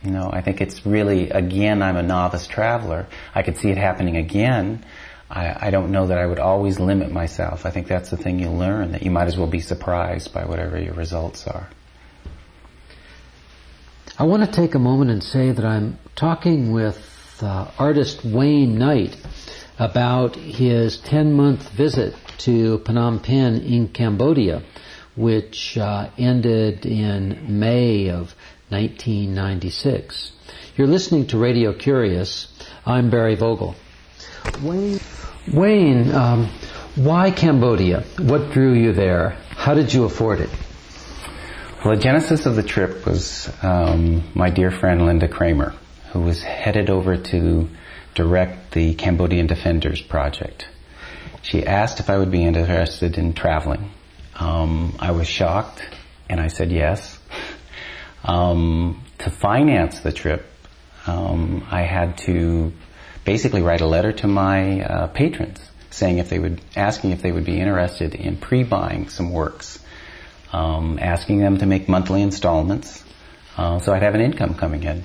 No, 0.02 0.30
I 0.32 0.42
think 0.42 0.60
it's 0.60 0.86
really, 0.86 1.30
again, 1.30 1.82
I'm 1.82 1.96
a 1.96 2.02
novice 2.02 2.46
traveler. 2.46 3.06
I 3.34 3.42
could 3.42 3.56
see 3.56 3.70
it 3.70 3.78
happening 3.78 4.16
again. 4.16 4.84
I, 5.30 5.68
I 5.68 5.70
don't 5.70 5.90
know 5.90 6.06
that 6.06 6.18
I 6.18 6.26
would 6.26 6.38
always 6.38 6.78
limit 6.78 7.10
myself. 7.10 7.66
I 7.66 7.70
think 7.70 7.88
that's 7.88 8.10
the 8.10 8.16
thing 8.16 8.38
you 8.38 8.50
learn, 8.50 8.92
that 8.92 9.02
you 9.02 9.10
might 9.10 9.26
as 9.26 9.36
well 9.36 9.48
be 9.48 9.60
surprised 9.60 10.32
by 10.32 10.44
whatever 10.44 10.80
your 10.80 10.94
results 10.94 11.46
are. 11.46 11.68
I 14.18 14.24
want 14.24 14.44
to 14.44 14.50
take 14.50 14.74
a 14.74 14.78
moment 14.78 15.10
and 15.10 15.22
say 15.22 15.50
that 15.52 15.64
I'm 15.64 15.98
talking 16.16 16.72
with 16.72 17.40
uh, 17.40 17.70
artist 17.78 18.24
Wayne 18.24 18.78
Knight 18.78 19.16
about 19.78 20.34
his 20.34 20.98
10 20.98 21.34
month 21.34 21.70
visit 21.70 22.14
to 22.38 22.78
Phnom 22.78 23.22
Penh 23.22 23.62
in 23.64 23.88
Cambodia, 23.88 24.62
which 25.16 25.76
uh, 25.76 26.10
ended 26.16 26.86
in 26.86 27.58
May 27.58 28.08
of 28.08 28.34
1996. 28.70 30.32
You're 30.76 30.86
listening 30.86 31.26
to 31.28 31.38
Radio 31.38 31.72
Curious. 31.72 32.48
I'm 32.86 33.10
Barry 33.10 33.34
Vogel. 33.34 33.74
Wayne, 34.62 35.00
Wayne 35.52 36.12
um, 36.12 36.48
why 36.94 37.30
Cambodia? 37.30 38.04
What 38.18 38.50
drew 38.50 38.72
you 38.72 38.92
there? 38.92 39.30
How 39.50 39.74
did 39.74 39.92
you 39.92 40.04
afford 40.04 40.40
it? 40.40 40.50
Well, 41.84 41.94
the 41.94 42.02
genesis 42.02 42.44
of 42.46 42.56
the 42.56 42.62
trip 42.62 43.06
was 43.06 43.48
um, 43.62 44.24
my 44.34 44.50
dear 44.50 44.70
friend 44.70 45.06
Linda 45.06 45.28
Kramer, 45.28 45.74
who 46.12 46.20
was 46.20 46.42
headed 46.42 46.90
over 46.90 47.16
to 47.16 47.68
direct 48.14 48.72
the 48.72 48.94
Cambodian 48.94 49.46
Defenders 49.46 50.02
Project. 50.02 50.66
She 51.42 51.64
asked 51.64 52.00
if 52.00 52.10
I 52.10 52.18
would 52.18 52.30
be 52.30 52.44
interested 52.44 53.18
in 53.18 53.32
traveling. 53.32 53.90
Um, 54.34 54.96
I 54.98 55.12
was 55.12 55.26
shocked, 55.26 55.82
and 56.28 56.40
I 56.40 56.48
said 56.48 56.70
yes. 56.70 57.18
Um, 58.24 59.04
to 59.18 59.30
finance 59.30 60.00
the 60.00 60.12
trip, 60.12 60.44
um, 61.06 61.66
I 61.70 61.82
had 61.82 62.18
to 62.18 62.72
basically 63.24 63.62
write 63.62 63.80
a 63.80 63.86
letter 63.86 64.12
to 64.12 64.26
my 64.26 64.82
uh, 64.82 65.06
patrons 65.08 65.60
saying 65.90 66.18
if 66.18 66.28
they 66.28 66.38
would, 66.38 66.60
asking 66.76 67.10
if 67.10 67.22
they 67.22 67.32
would 67.32 67.44
be 67.44 67.58
interested 67.58 68.14
in 68.14 68.36
pre-buying 68.36 69.08
some 69.08 69.32
works, 69.32 69.78
um, 70.52 70.98
asking 71.00 71.40
them 71.40 71.58
to 71.58 71.66
make 71.66 71.88
monthly 71.88 72.22
installments, 72.22 73.04
uh, 73.56 73.78
so 73.80 73.92
I'd 73.92 74.02
have 74.02 74.14
an 74.14 74.20
income 74.20 74.54
coming 74.54 74.84
in, 74.84 75.02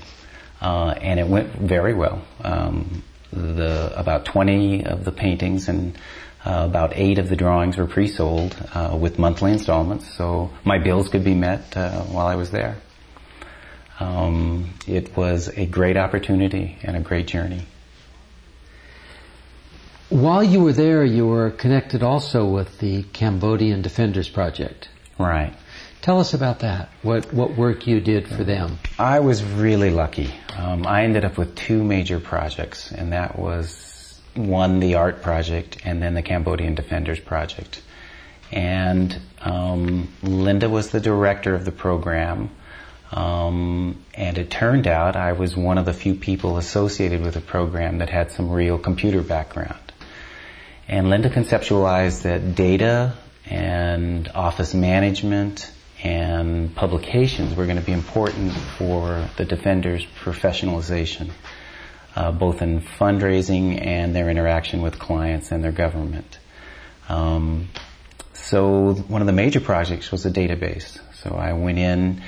uh, 0.62 0.94
and 1.02 1.20
it 1.20 1.28
went 1.28 1.54
very 1.54 1.94
well. 1.94 2.22
Um, 2.44 3.04
the 3.32 3.92
about 3.98 4.26
20 4.26 4.86
of 4.86 5.04
the 5.06 5.12
paintings 5.12 5.68
and 5.68 5.98
uh, 6.46 6.66
about 6.66 6.94
eight 6.96 7.20
of 7.20 7.30
the 7.30 7.36
drawings 7.36 7.78
were 7.78 7.88
pre-sold 7.88 8.56
uh, 8.74 8.98
with 9.00 9.18
monthly 9.18 9.52
installments, 9.52 10.14
so 10.14 10.50
my 10.64 10.78
bills 10.78 11.10
could 11.10 11.24
be 11.24 11.34
met 11.34 11.76
uh, 11.78 12.02
while 12.04 12.28
I 12.28 12.36
was 12.36 12.52
there. 12.52 12.78
Um, 14.00 14.74
it 14.88 15.16
was 15.16 15.48
a 15.48 15.66
great 15.66 15.98
opportunity 15.98 16.78
and 16.84 16.98
a 16.98 17.00
great 17.00 17.28
journey. 17.28 17.66
While 20.10 20.44
you 20.44 20.62
were 20.64 20.74
there, 20.74 21.04
you 21.04 21.26
were 21.26 21.50
connected 21.50 22.04
also 22.04 22.46
with 22.46 22.80
the 22.80 23.04
Cambodian 23.04 23.82
Defenders 23.82 24.30
Project. 24.30 24.90
Right. 25.18 25.54
Tell 26.02 26.20
us 26.20 26.34
about 26.34 26.60
that. 26.60 26.90
What 27.02 27.34
what 27.34 27.56
work 27.56 27.88
you 27.88 28.02
did 28.02 28.28
for 28.28 28.44
them? 28.44 28.78
I 29.00 29.22
was 29.22 29.42
really 29.42 29.90
lucky. 29.90 30.30
Um, 30.58 30.86
I 30.86 31.04
ended 31.04 31.24
up 31.24 31.38
with 31.38 31.56
two 31.56 31.82
major 31.82 32.20
projects, 32.20 32.92
and 32.92 33.14
that 33.14 33.40
was 33.40 33.93
one, 34.36 34.80
the 34.80 34.96
art 34.96 35.22
project, 35.22 35.78
and 35.86 36.02
then 36.02 36.14
the 36.14 36.22
Cambodian 36.22 36.76
Defenders 36.76 37.20
Project. 37.20 37.82
And 38.52 39.20
um, 39.42 40.10
Linda 40.22 40.70
was 40.70 40.92
the 40.92 41.00
director 41.00 41.56
of 41.56 41.66
the 41.66 41.72
program. 41.72 42.50
Um, 43.12 44.04
and 44.16 44.38
it 44.38 44.50
turned 44.50 44.88
out 44.88 45.16
I 45.16 45.34
was 45.34 45.56
one 45.56 45.78
of 45.78 45.86
the 45.86 45.94
few 45.94 46.16
people 46.16 46.58
associated 46.58 47.22
with 47.22 47.36
the 47.36 47.42
program 47.42 48.00
that 48.00 48.10
had 48.10 48.32
some 48.32 48.50
real 48.50 48.80
computer 48.80 49.22
background. 49.22 49.80
And 50.88 51.10
Linda 51.10 51.30
conceptualized 51.30 52.24
that 52.24 52.56
data 52.56 53.14
and 53.46 54.30
office 54.34 54.74
management 54.74 55.72
and 56.04 56.76
publications 56.76 57.56
were 57.56 57.66
going 57.66 57.78
to 57.78 57.86
be 57.86 57.94
important 57.94 58.52
for 58.52 59.28
the 59.38 59.46
defender's 59.46 60.06
professionalization 60.24 61.30
uh, 62.16 62.32
both 62.32 62.62
in 62.62 62.82
fundraising 62.82 63.86
and 63.86 64.16
their 64.16 64.30
interaction 64.30 64.82
with 64.82 65.00
clients 65.00 65.52
and 65.52 65.64
their 65.64 65.72
government. 65.72 66.40
Um, 67.10 67.70
so 68.34 68.94
one 68.94 69.22
of 69.22 69.28
the 69.28 69.34
major 69.34 69.60
projects 69.60 70.12
was 70.12 70.26
a 70.26 70.32
database. 70.32 71.00
So 71.16 71.36
I 71.36 71.54
went 71.54 71.80
in 71.80 72.22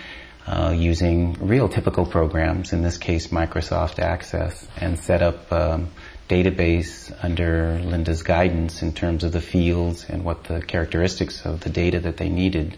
uh, 0.48 0.74
using 0.76 1.34
real 1.34 1.68
typical 1.68 2.06
programs, 2.06 2.72
in 2.72 2.82
this 2.82 2.98
case 2.98 3.28
Microsoft 3.28 4.00
Access, 4.00 4.68
and 4.78 4.98
set 4.98 5.22
up 5.22 5.52
a 5.52 5.74
um, 5.74 5.92
database 6.30 7.16
under 7.24 7.80
Linda's 7.80 8.24
guidance 8.24 8.82
in 8.82 8.94
terms 8.94 9.24
of 9.24 9.32
the 9.32 9.42
fields 9.42 10.06
and 10.08 10.24
what 10.24 10.44
the 10.46 10.62
characteristics 10.62 11.46
of 11.46 11.62
the 11.62 11.70
data 11.70 12.00
that 12.00 12.18
they 12.18 12.30
needed. 12.30 12.78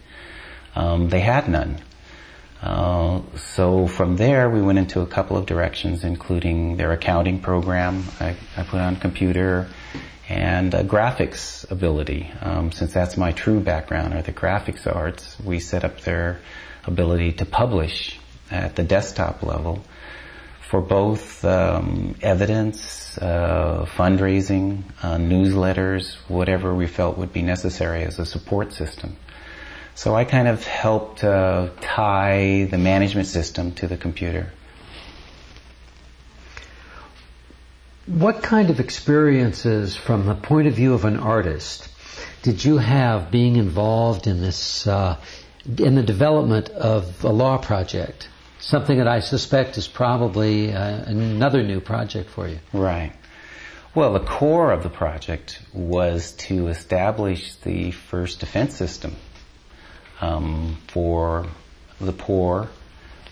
Um, 0.76 1.10
they 1.10 1.22
had 1.22 1.48
none. 1.48 1.80
Uh, 2.62 3.22
so 3.36 3.88
from 3.88 4.18
there, 4.18 4.50
we 4.50 4.62
went 4.62 4.80
into 4.80 5.02
a 5.02 5.06
couple 5.06 5.38
of 5.38 5.46
directions, 5.46 6.04
including 6.04 6.78
their 6.78 6.92
accounting 6.92 7.40
program 7.40 8.04
I, 8.20 8.36
I 8.56 8.64
put 8.64 8.82
on 8.82 8.96
computer 8.96 9.68
and 10.28 10.74
graphics 10.74 11.70
ability. 11.72 12.32
Um, 12.42 12.72
since 12.72 12.94
that's 12.94 13.16
my 13.16 13.32
true 13.32 13.60
background, 13.60 14.14
or 14.14 14.22
the 14.22 14.34
graphics 14.34 14.88
arts, 14.94 15.38
we 15.44 15.60
set 15.60 15.86
up 15.86 16.02
their 16.02 16.40
ability 16.86 17.34
to 17.34 17.46
publish 17.46 18.20
at 18.50 18.76
the 18.76 18.84
desktop 18.84 19.44
level 19.44 19.84
for 20.70 20.82
both 20.82 21.46
um, 21.46 22.16
evidence, 22.22 23.18
uh, 23.20 23.86
fundraising, 23.96 24.84
uh, 25.02 25.16
newsletters, 25.16 26.16
whatever 26.28 26.76
we 26.76 26.88
felt 26.88 27.18
would 27.18 27.32
be 27.32 27.42
necessary 27.42 28.04
as 28.04 28.20
a 28.20 28.26
support 28.26 28.74
system. 28.74 29.16
So 29.98 30.14
I 30.14 30.26
kind 30.26 30.48
of 30.48 30.64
helped 30.64 31.24
uh, 31.24 31.70
tie 31.82 32.68
the 32.70 32.78
management 32.78 33.28
system 33.28 33.72
to 33.82 33.88
the 33.88 33.98
computer. 33.98 34.52
What 38.06 38.44
kind 38.44 38.70
of 38.70 38.80
experiences, 38.80 39.96
from 39.96 40.28
the 40.28 40.36
point 40.36 40.68
of 40.68 40.76
view 40.76 40.94
of 40.94 41.04
an 41.04 41.18
artist, 41.18 41.90
did 42.44 42.64
you 42.64 42.78
have 42.78 43.32
being 43.32 43.56
involved 43.56 44.28
in 44.28 44.40
this, 44.40 44.86
uh, 44.86 45.18
in 45.66 45.96
the 45.96 46.04
development 46.04 46.70
of 46.70 47.24
a 47.26 47.32
law 47.32 47.58
project? 47.58 48.30
Something 48.60 49.00
that 49.00 49.08
I 49.08 49.22
suspect 49.22 49.80
is 49.80 49.88
probably 49.88 50.74
uh, 50.74 51.06
another 51.06 51.64
new 51.64 51.80
project 51.80 52.30
for 52.30 52.48
you. 52.48 52.60
Right. 52.72 53.14
Well, 53.96 54.14
the 54.14 54.20
core 54.20 54.72
of 54.72 54.84
the 54.84 54.92
project 54.92 55.60
was 55.74 56.34
to 56.34 56.68
establish 56.68 57.56
the 57.56 57.90
first 57.90 58.40
defense 58.40 58.76
system 58.76 59.16
um, 60.22 60.78
for 60.88 61.46
the 62.00 62.14
poor, 62.14 62.70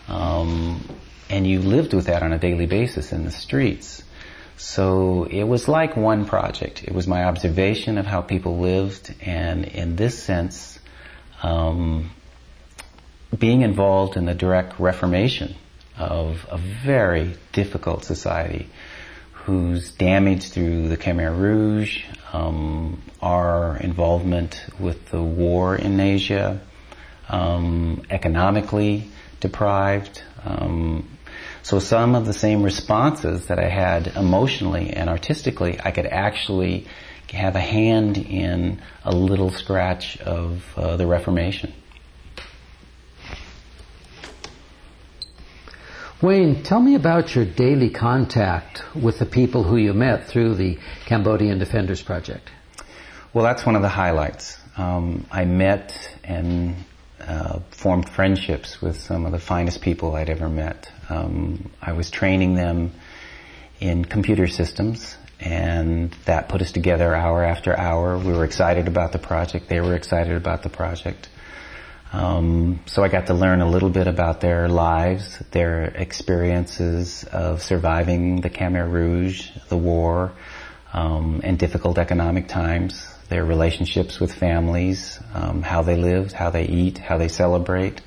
um, 0.08 0.84
and 1.30 1.48
you 1.48 1.60
lived 1.60 1.94
with 1.94 2.06
that 2.06 2.24
on 2.24 2.34
a 2.34 2.40
daily 2.40 2.66
basis 2.66 3.12
in 3.12 3.26
the 3.26 3.32
streets. 3.32 4.04
So 4.58 5.26
it 5.26 5.44
was 5.44 5.68
like 5.68 5.98
one 5.98 6.26
project. 6.26 6.84
It 6.84 6.94
was 6.94 7.08
my 7.08 7.26
observation 7.26 7.98
of 7.98 8.06
how 8.06 8.22
people 8.22 8.60
lived, 8.60 9.14
and 9.22 9.66
in 9.66 9.96
this 9.96 10.22
sense, 10.22 10.80
um, 11.44 12.12
being 13.38 13.62
involved 13.62 14.16
in 14.16 14.26
the 14.26 14.34
direct 14.34 14.80
reformation 14.80 15.56
of 15.98 16.46
a 16.50 16.58
very 16.58 17.36
difficult 17.52 18.06
society 18.06 18.70
whose 19.46 19.92
damage 19.92 20.50
through 20.50 20.88
the 20.88 20.98
Khmer 20.98 21.38
Rouge, 21.38 22.04
um, 22.34 23.02
our 23.22 23.78
involvement 23.78 24.66
with 24.80 25.10
the 25.10 25.22
war 25.22 25.76
in 25.76 26.00
Asia, 26.00 26.62
um, 27.30 28.04
economically 28.10 29.10
deprived. 29.40 30.22
Um, 30.44 31.10
so 31.64 31.80
some 31.80 32.16
of 32.16 32.26
the 32.26 32.34
same 32.34 32.62
responses 32.64 33.48
that 33.48 33.60
I 33.60 33.68
had 33.68 34.08
emotionally 34.08 34.92
and 34.92 35.10
artistically, 35.10 35.80
I 35.84 35.92
could 35.92 36.06
actually 36.06 36.88
have 37.34 37.56
a 37.56 37.60
hand 37.60 38.18
in 38.18 38.82
a 39.04 39.14
little 39.14 39.50
scratch 39.50 40.18
of 40.22 40.64
uh, 40.78 40.96
the 40.96 41.08
Reformation. 41.08 41.74
Wayne, 46.22 46.64
tell 46.64 46.80
me 46.80 46.96
about 46.96 47.36
your 47.36 47.46
daily 47.46 47.90
contact 47.90 48.84
with 48.96 49.20
the 49.20 49.26
people 49.26 49.64
who 49.64 49.76
you 49.76 49.94
met 49.94 50.28
through 50.28 50.56
the 50.56 50.80
Cambodian 51.06 51.60
Defenders 51.60 52.02
Project. 52.02 52.50
Well, 53.34 53.44
that's 53.44 53.66
one 53.66 53.76
of 53.76 53.82
the 53.82 53.90
highlights. 53.90 54.58
Um, 54.78 55.26
I 55.30 55.44
met 55.44 55.94
and 56.24 56.76
uh, 57.20 57.60
formed 57.72 58.10
friendships 58.10 58.82
with 58.82 59.00
some 59.00 59.26
of 59.26 59.32
the 59.32 59.40
finest 59.40 59.82
people 59.82 60.16
I'd 60.16 60.30
ever 60.30 60.50
met. 60.50 60.92
Um, 61.10 61.72
I 61.82 61.94
was 61.94 62.12
training 62.12 62.56
them 62.56 62.92
in 63.80 64.06
computer 64.06 64.48
systems, 64.48 65.18
and 65.40 66.12
that 66.26 66.50
put 66.50 66.62
us 66.62 66.72
together 66.72 67.14
hour 67.16 67.44
after 67.44 67.78
hour. 67.78 68.18
We 68.18 68.34
were 68.34 68.46
excited 68.46 68.88
about 68.88 69.12
the 69.12 69.20
project. 69.20 69.70
They 69.70 69.82
were 69.82 69.96
excited 69.96 70.36
about 70.36 70.64
the 70.64 70.70
project. 70.70 71.30
Um, 72.14 72.80
so 72.86 73.04
I 73.04 73.10
got 73.10 73.28
to 73.28 73.34
learn 73.34 73.62
a 73.62 73.70
little 73.70 73.90
bit 73.90 74.08
about 74.08 74.40
their 74.40 74.70
lives, 74.70 75.40
their 75.52 75.86
experiences 75.86 77.26
of 77.26 77.62
surviving 77.62 78.42
the 78.42 78.50
Khmer 78.50 78.90
Rouge, 78.90 79.50
the 79.68 79.78
war, 79.78 80.32
um, 80.94 81.42
and 81.44 81.60
difficult 81.60 81.98
economic 81.98 82.48
times, 82.48 83.06
their 83.30 83.44
relationships 83.44 84.20
with 84.20 84.34
families, 84.34 85.20
um, 85.34 85.62
how 85.62 85.82
they 85.82 85.96
lived, 85.98 86.32
how 86.32 86.50
they 86.50 86.66
eat, 86.66 86.98
how 86.98 87.18
they 87.18 87.28
celebrate, 87.28 88.02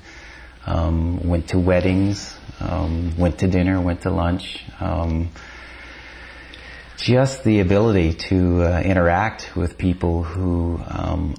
um, 0.65 1.27
went 1.27 1.49
to 1.49 1.59
weddings, 1.59 2.35
um, 2.59 3.17
went 3.17 3.39
to 3.39 3.47
dinner, 3.47 3.81
went 3.81 4.01
to 4.01 4.09
lunch. 4.09 4.63
Um, 4.79 5.29
just 6.97 7.43
the 7.45 7.61
ability 7.61 8.13
to 8.13 8.63
uh, 8.63 8.81
interact 8.81 9.55
with 9.55 9.77
people 9.77 10.23
who 10.23 10.81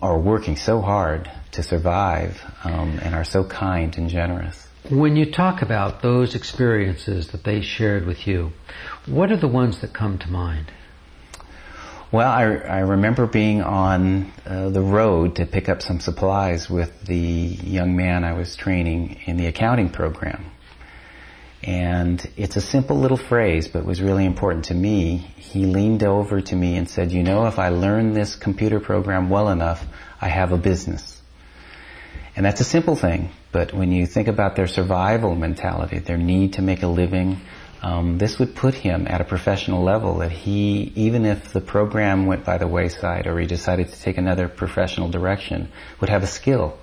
are 0.00 0.18
working 0.18 0.56
so 0.56 0.80
hard 0.80 1.30
to 1.52 1.62
survive 1.62 2.42
um, 2.64 2.98
and 3.02 3.14
are 3.14 3.24
so 3.24 3.44
kind 3.44 3.96
and 3.98 4.08
generous. 4.08 4.66
When 4.88 5.16
you 5.16 5.30
talk 5.30 5.62
about 5.62 6.02
those 6.02 6.34
experiences 6.34 7.28
that 7.28 7.44
they 7.44 7.60
shared 7.60 8.06
with 8.06 8.26
you, 8.26 8.52
what 9.06 9.30
are 9.30 9.36
the 9.36 9.48
ones 9.48 9.80
that 9.80 9.92
come 9.92 10.18
to 10.18 10.30
mind? 10.30 10.72
Well, 12.12 12.28
I, 12.28 12.42
I 12.42 12.78
remember 12.80 13.28
being 13.28 13.62
on 13.62 14.32
uh, 14.44 14.70
the 14.70 14.80
road 14.80 15.36
to 15.36 15.46
pick 15.46 15.68
up 15.68 15.80
some 15.80 16.00
supplies 16.00 16.68
with 16.68 17.04
the 17.06 17.16
young 17.16 17.94
man 17.94 18.24
I 18.24 18.32
was 18.32 18.56
training 18.56 19.20
in 19.26 19.36
the 19.36 19.46
accounting 19.46 19.90
program. 19.90 20.44
And 21.62 22.20
it's 22.36 22.56
a 22.56 22.60
simple 22.60 22.98
little 22.98 23.16
phrase, 23.16 23.68
but 23.68 23.84
was 23.84 24.02
really 24.02 24.24
important 24.26 24.64
to 24.66 24.74
me. 24.74 25.18
He 25.18 25.66
leaned 25.66 26.02
over 26.02 26.40
to 26.40 26.56
me 26.56 26.76
and 26.76 26.90
said, 26.90 27.12
you 27.12 27.22
know, 27.22 27.46
if 27.46 27.60
I 27.60 27.68
learn 27.68 28.12
this 28.12 28.34
computer 28.34 28.80
program 28.80 29.30
well 29.30 29.48
enough, 29.48 29.86
I 30.20 30.30
have 30.30 30.50
a 30.50 30.58
business. 30.58 31.22
And 32.34 32.44
that's 32.44 32.60
a 32.60 32.64
simple 32.64 32.96
thing, 32.96 33.30
but 33.52 33.72
when 33.72 33.92
you 33.92 34.06
think 34.06 34.26
about 34.26 34.56
their 34.56 34.66
survival 34.66 35.36
mentality, 35.36 36.00
their 36.00 36.18
need 36.18 36.54
to 36.54 36.62
make 36.62 36.82
a 36.82 36.88
living, 36.88 37.40
um, 37.82 38.18
this 38.18 38.38
would 38.38 38.54
put 38.54 38.74
him 38.74 39.06
at 39.08 39.20
a 39.20 39.24
professional 39.24 39.82
level 39.82 40.18
that 40.18 40.30
he, 40.30 40.92
even 40.96 41.24
if 41.24 41.52
the 41.52 41.60
program 41.60 42.26
went 42.26 42.44
by 42.44 42.58
the 42.58 42.66
wayside 42.66 43.26
or 43.26 43.38
he 43.38 43.46
decided 43.46 43.88
to 43.88 44.00
take 44.00 44.18
another 44.18 44.48
professional 44.48 45.08
direction, 45.08 45.72
would 46.00 46.10
have 46.10 46.22
a 46.22 46.26
skill. 46.26 46.76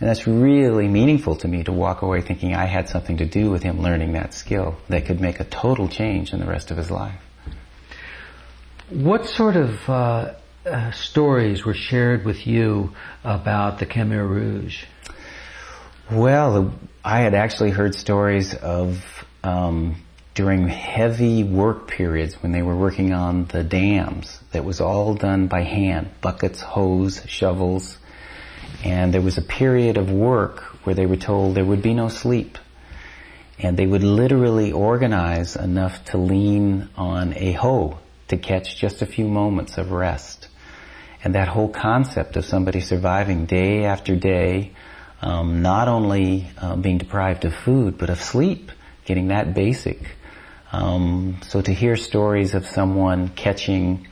And 0.00 0.08
that's 0.08 0.26
really 0.26 0.88
meaningful 0.88 1.36
to 1.36 1.48
me 1.48 1.64
to 1.64 1.72
walk 1.72 2.02
away 2.02 2.20
thinking 2.20 2.54
I 2.54 2.66
had 2.66 2.88
something 2.88 3.18
to 3.18 3.26
do 3.26 3.50
with 3.50 3.62
him 3.62 3.80
learning 3.80 4.12
that 4.12 4.34
skill 4.34 4.76
that 4.88 5.06
could 5.06 5.20
make 5.20 5.40
a 5.40 5.44
total 5.44 5.88
change 5.88 6.32
in 6.32 6.40
the 6.40 6.46
rest 6.46 6.70
of 6.70 6.76
his 6.76 6.90
life. 6.90 7.20
What 8.90 9.26
sort 9.26 9.56
of 9.56 9.88
uh, 9.88 10.34
uh, 10.64 10.90
stories 10.92 11.64
were 11.64 11.74
shared 11.74 12.24
with 12.24 12.46
you 12.46 12.94
about 13.24 13.78
the 13.78 13.86
Khmer 13.86 14.28
Rouge? 14.28 14.84
Well, 16.10 16.72
I 17.04 17.20
had 17.20 17.34
actually 17.34 17.70
heard 17.70 17.94
stories 17.94 18.54
of 18.54 19.24
um, 19.42 19.96
during 20.38 20.68
heavy 20.68 21.42
work 21.42 21.88
periods 21.88 22.40
when 22.40 22.52
they 22.52 22.62
were 22.62 22.76
working 22.76 23.12
on 23.12 23.44
the 23.46 23.64
dams 23.64 24.38
that 24.52 24.64
was 24.64 24.80
all 24.80 25.12
done 25.14 25.48
by 25.48 25.62
hand, 25.62 26.08
buckets, 26.20 26.60
hose, 26.60 27.20
shovels, 27.26 27.98
and 28.84 29.12
there 29.12 29.20
was 29.20 29.36
a 29.36 29.42
period 29.42 29.96
of 29.96 30.12
work 30.12 30.60
where 30.84 30.94
they 30.94 31.06
were 31.06 31.16
told 31.16 31.56
there 31.56 31.64
would 31.64 31.82
be 31.82 31.92
no 31.92 32.08
sleep. 32.08 32.56
And 33.58 33.76
they 33.76 33.84
would 33.84 34.04
literally 34.04 34.70
organize 34.70 35.56
enough 35.56 36.04
to 36.12 36.18
lean 36.18 36.88
on 36.96 37.34
a 37.34 37.50
hoe 37.50 37.98
to 38.28 38.36
catch 38.36 38.76
just 38.76 39.02
a 39.02 39.06
few 39.06 39.26
moments 39.26 39.76
of 39.76 39.90
rest. 39.90 40.46
And 41.24 41.34
that 41.34 41.48
whole 41.48 41.68
concept 41.68 42.36
of 42.36 42.44
somebody 42.44 42.78
surviving 42.78 43.46
day 43.46 43.86
after 43.86 44.14
day, 44.14 44.70
um, 45.20 45.62
not 45.62 45.88
only 45.88 46.48
uh, 46.58 46.76
being 46.76 46.98
deprived 46.98 47.44
of 47.44 47.56
food, 47.56 47.98
but 47.98 48.08
of 48.08 48.22
sleep, 48.22 48.70
getting 49.04 49.28
that 49.28 49.52
basic. 49.52 50.14
Um, 50.70 51.40
so 51.48 51.62
to 51.62 51.72
hear 51.72 51.96
stories 51.96 52.54
of 52.54 52.66
someone 52.66 53.28
catching 53.28 54.06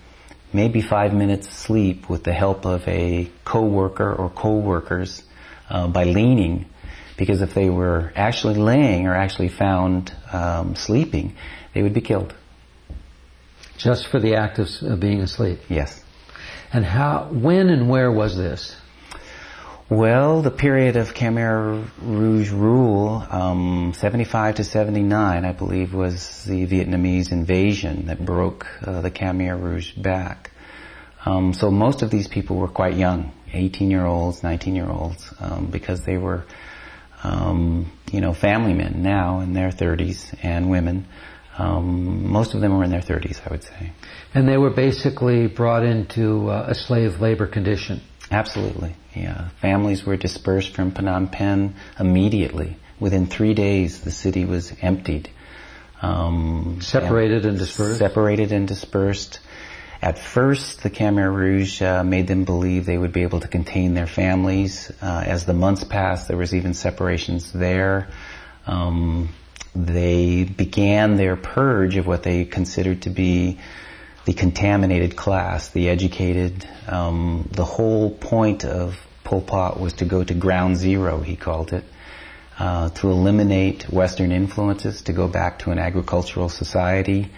maybe 0.53 0.81
five 0.81 1.13
minutes 1.13 1.51
sleep 1.51 2.09
with 2.09 2.25
the 2.25 2.33
help 2.33 2.65
of 2.65 2.87
a 2.89 3.31
coworker 3.45 4.13
or 4.13 4.31
co-workers 4.31 5.23
uh, 5.69 5.87
by 5.89 6.05
leaning, 6.05 6.67
because 7.19 7.43
if 7.43 7.53
they 7.53 7.69
were 7.69 8.13
actually 8.17 8.55
laying 8.55 9.07
or 9.07 9.15
actually 9.15 9.49
found 9.49 10.13
um, 10.33 10.75
sleeping, 10.77 11.35
they 11.75 11.83
would 11.83 11.95
be 11.95 12.01
killed. 12.01 12.35
Just 13.77 14.07
for 14.07 14.19
the 14.19 14.37
act 14.37 14.59
of 14.59 14.99
being 14.99 15.21
asleep. 15.21 15.61
Yes. 15.69 16.03
And 16.73 16.85
how, 16.85 17.29
when 17.31 17.69
and 17.69 17.91
where 17.91 18.11
was 18.11 18.37
this? 18.37 18.75
Well, 19.89 20.43
the 20.43 20.51
period 20.51 20.97
of 20.97 21.15
Khmer 21.15 21.89
Rouge 22.03 22.51
rule, 22.51 23.25
um, 23.31 23.93
75 23.95 24.57
to 24.57 24.65
79, 24.65 25.45
I 25.45 25.53
believe, 25.53 25.95
was 25.95 26.43
the 26.43 26.67
Vietnamese 26.67 27.31
invasion 27.31 28.07
that 28.07 28.19
broke 28.25 28.67
uh, 28.83 29.01
the 29.01 29.13
Khmer 29.13 29.57
Rouge 29.63 29.93
back. 29.95 30.51
Um, 31.25 31.53
so 31.53 31.71
most 31.71 32.03
of 32.03 32.11
these 32.11 32.27
people 32.27 32.57
were 32.57 32.67
quite 32.67 32.97
young, 32.97 33.33
18 33.53 33.89
year 33.89 34.05
olds, 34.05 34.43
19 34.43 34.75
year 34.75 34.91
olds, 34.91 35.33
um, 35.39 35.67
because 35.67 36.01
they 36.01 36.17
were, 36.17 36.45
um, 37.23 37.93
you 38.11 38.21
know, 38.21 38.35
family 38.35 38.75
men 38.75 39.05
now 39.05 39.39
in 39.39 39.53
their 39.53 39.71
30s 39.71 40.35
and 40.43 40.69
women. 40.69 41.07
Um, 41.59 42.29
most 42.29 42.55
of 42.55 42.61
them 42.61 42.77
were 42.77 42.83
in 42.83 42.91
their 42.91 43.03
30s, 43.03 43.41
I 43.47 43.51
would 43.53 43.63
say. 43.63 43.93
And 44.35 44.49
they 44.49 44.59
were 44.59 44.71
basically 44.71 45.47
brought 45.47 45.85
into 45.85 46.51
uh, 46.51 46.67
a 46.71 46.75
slave 46.75 47.21
labor 47.21 47.47
condition. 47.47 48.01
Absolutely, 48.31 48.95
yeah. 49.15 49.49
Families 49.61 50.05
were 50.05 50.17
dispersed 50.17 50.75
from 50.75 50.93
Phnom 50.93 51.31
Penh 51.31 51.75
immediately. 51.99 52.77
Within 52.99 53.27
three 53.27 53.55
days, 53.55 54.01
the 54.01 54.11
city 54.11 54.45
was 54.45 54.73
emptied. 54.81 55.31
Um, 56.03 56.79
separated 56.81 57.47
and 57.47 57.59
dispersed? 57.59 57.99
Separated 57.99 58.53
and 58.53 58.67
dispersed. 58.67 59.41
At 60.03 60.19
first, 60.19 60.83
the 60.83 60.91
Khmer 60.91 61.33
Rouge 61.33 61.81
uh, 61.81 62.05
made 62.05 62.27
them 62.27 62.45
believe 62.45 62.85
they 62.85 62.99
would 62.99 63.13
be 63.13 63.23
able 63.23 63.41
to 63.41 63.49
contain 63.49 63.95
their 63.95 64.07
families. 64.07 64.91
Uh, 65.01 65.23
as 65.27 65.47
the 65.47 65.55
months 65.55 65.85
passed, 65.85 66.29
there 66.29 66.37
was 66.37 66.55
even 66.55 66.75
separations 66.75 67.53
there. 67.53 68.09
Um, 68.67 69.31
they 69.75 70.45
began 70.45 71.17
their 71.17 71.37
purge 71.37 71.97
of 71.97 72.07
what 72.07 72.23
they 72.23 72.45
considered 72.45 73.03
to 73.03 73.11
be 73.11 73.59
the 74.27 74.35
contaminated 74.35 75.17
class, 75.17 75.69
the 75.69 75.89
educated. 75.89 76.69
Um, 76.89 77.49
the 77.53 77.65
whole 77.65 78.11
point 78.11 78.65
of 78.65 79.01
Pol 79.23 79.41
Pot 79.41 79.81
was 79.81 79.95
to 79.95 80.05
go 80.05 80.23
to 80.23 80.35
ground 80.35 80.77
zero, 80.77 81.21
he 81.21 81.37
called 81.37 81.73
it, 81.73 81.85
uh, 82.59 82.89
to 82.91 83.09
eliminate 83.09 83.85
Western 83.89 84.33
influences, 84.33 85.03
to 85.03 85.13
go 85.13 85.29
back 85.29 85.61
to 85.61 85.71
an 85.71 85.79
agricultural 85.79 86.49
society, 86.49 87.31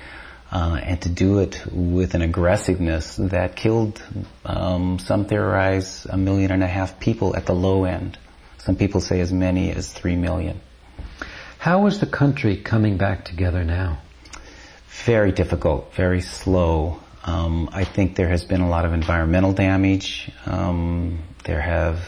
uh, 0.51 0.81
and 0.83 1.03
to 1.03 1.11
do 1.11 1.41
it 1.41 1.63
with 1.71 2.15
an 2.15 2.23
aggressiveness 2.23 3.17
that 3.17 3.55
killed, 3.55 4.03
um, 4.47 4.99
some 4.99 5.27
theorize, 5.27 6.07
a 6.07 6.17
million 6.17 6.51
and 6.51 6.63
a 6.63 6.67
half 6.67 6.99
people 6.99 7.37
at 7.37 7.45
the 7.45 7.55
low 7.55 7.85
end. 7.85 8.17
Some 8.65 8.77
people 8.77 9.03
say 9.03 9.21
as 9.21 9.31
many 9.31 9.71
as 9.71 9.93
three 9.93 10.17
million. 10.17 10.63
How 11.59 11.87
is 11.87 12.01
the 12.01 12.07
country 12.07 12.57
coming 12.57 12.97
back 12.97 13.27
together 13.27 13.63
now? 13.63 13.99
Very 15.09 15.33
difficult, 15.33 15.95
very 15.95 16.21
slow. 16.21 17.01
Um, 17.25 17.71
I 17.73 17.85
think 17.85 18.15
there 18.15 18.29
has 18.29 18.45
been 18.45 18.61
a 18.61 18.69
lot 18.69 18.85
of 18.85 18.93
environmental 18.93 19.55
damage. 19.55 20.31
Um, 20.45 21.21
there 21.45 21.63
have 21.63 22.07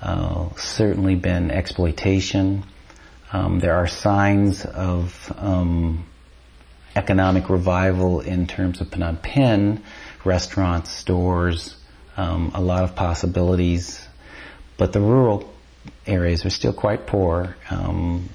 uh, 0.00 0.50
certainly 0.54 1.16
been 1.16 1.50
exploitation. 1.50 2.62
Um, 3.32 3.58
there 3.58 3.74
are 3.74 3.88
signs 3.88 4.64
of 4.64 5.32
um, 5.38 6.06
economic 6.94 7.50
revival 7.50 8.20
in 8.20 8.46
terms 8.46 8.80
of 8.80 8.90
Phnom 8.90 9.20
Penh, 9.20 9.82
restaurants, 10.24 10.92
stores, 10.92 11.74
um, 12.16 12.52
a 12.54 12.60
lot 12.60 12.84
of 12.84 12.94
possibilities. 12.94 14.06
But 14.76 14.92
the 14.92 15.00
rural 15.00 15.52
areas 16.06 16.46
are 16.46 16.50
still 16.50 16.74
quite 16.74 17.08
poor. 17.08 17.56
Um, 17.70 18.28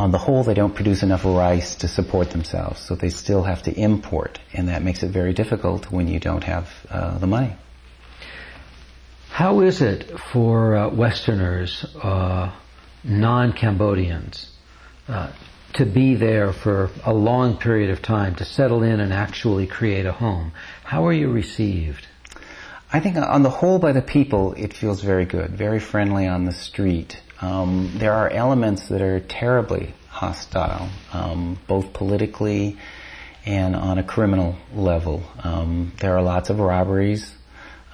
on 0.00 0.12
the 0.12 0.18
whole, 0.18 0.42
they 0.42 0.54
don't 0.54 0.74
produce 0.74 1.02
enough 1.02 1.26
rice 1.26 1.74
to 1.76 1.86
support 1.86 2.30
themselves, 2.30 2.80
so 2.80 2.94
they 2.94 3.10
still 3.10 3.42
have 3.42 3.62
to 3.64 3.72
import, 3.78 4.40
and 4.54 4.68
that 4.68 4.82
makes 4.82 5.02
it 5.02 5.10
very 5.10 5.34
difficult 5.34 5.92
when 5.92 6.08
you 6.08 6.18
don't 6.18 6.44
have 6.44 6.68
uh, 6.88 7.18
the 7.18 7.26
money. 7.26 7.52
How 9.28 9.60
is 9.60 9.82
it 9.82 10.18
for 10.32 10.74
uh, 10.74 10.88
Westerners, 10.88 11.84
uh, 12.02 12.50
non-Cambodians, 13.04 14.50
uh, 15.06 15.32
to 15.74 15.84
be 15.84 16.14
there 16.14 16.54
for 16.54 16.90
a 17.04 17.12
long 17.12 17.58
period 17.58 17.90
of 17.90 18.00
time, 18.00 18.36
to 18.36 18.44
settle 18.46 18.82
in 18.82 19.00
and 19.00 19.12
actually 19.12 19.66
create 19.66 20.06
a 20.06 20.12
home? 20.12 20.52
How 20.82 21.06
are 21.06 21.12
you 21.12 21.30
received? 21.30 22.06
I 22.90 23.00
think 23.00 23.18
on 23.18 23.42
the 23.42 23.50
whole 23.50 23.78
by 23.78 23.92
the 23.92 24.02
people, 24.02 24.54
it 24.54 24.72
feels 24.72 25.02
very 25.02 25.26
good, 25.26 25.50
very 25.50 25.78
friendly 25.78 26.26
on 26.26 26.46
the 26.46 26.52
street. 26.52 27.20
Um, 27.40 27.92
there 27.96 28.12
are 28.12 28.28
elements 28.28 28.88
that 28.88 29.00
are 29.00 29.20
terribly 29.20 29.94
hostile, 30.08 30.88
um, 31.12 31.58
both 31.66 31.92
politically 31.92 32.76
and 33.46 33.74
on 33.74 33.98
a 33.98 34.02
criminal 34.02 34.56
level. 34.74 35.22
Um, 35.42 35.92
there 36.00 36.16
are 36.16 36.22
lots 36.22 36.50
of 36.50 36.60
robberies. 36.60 37.34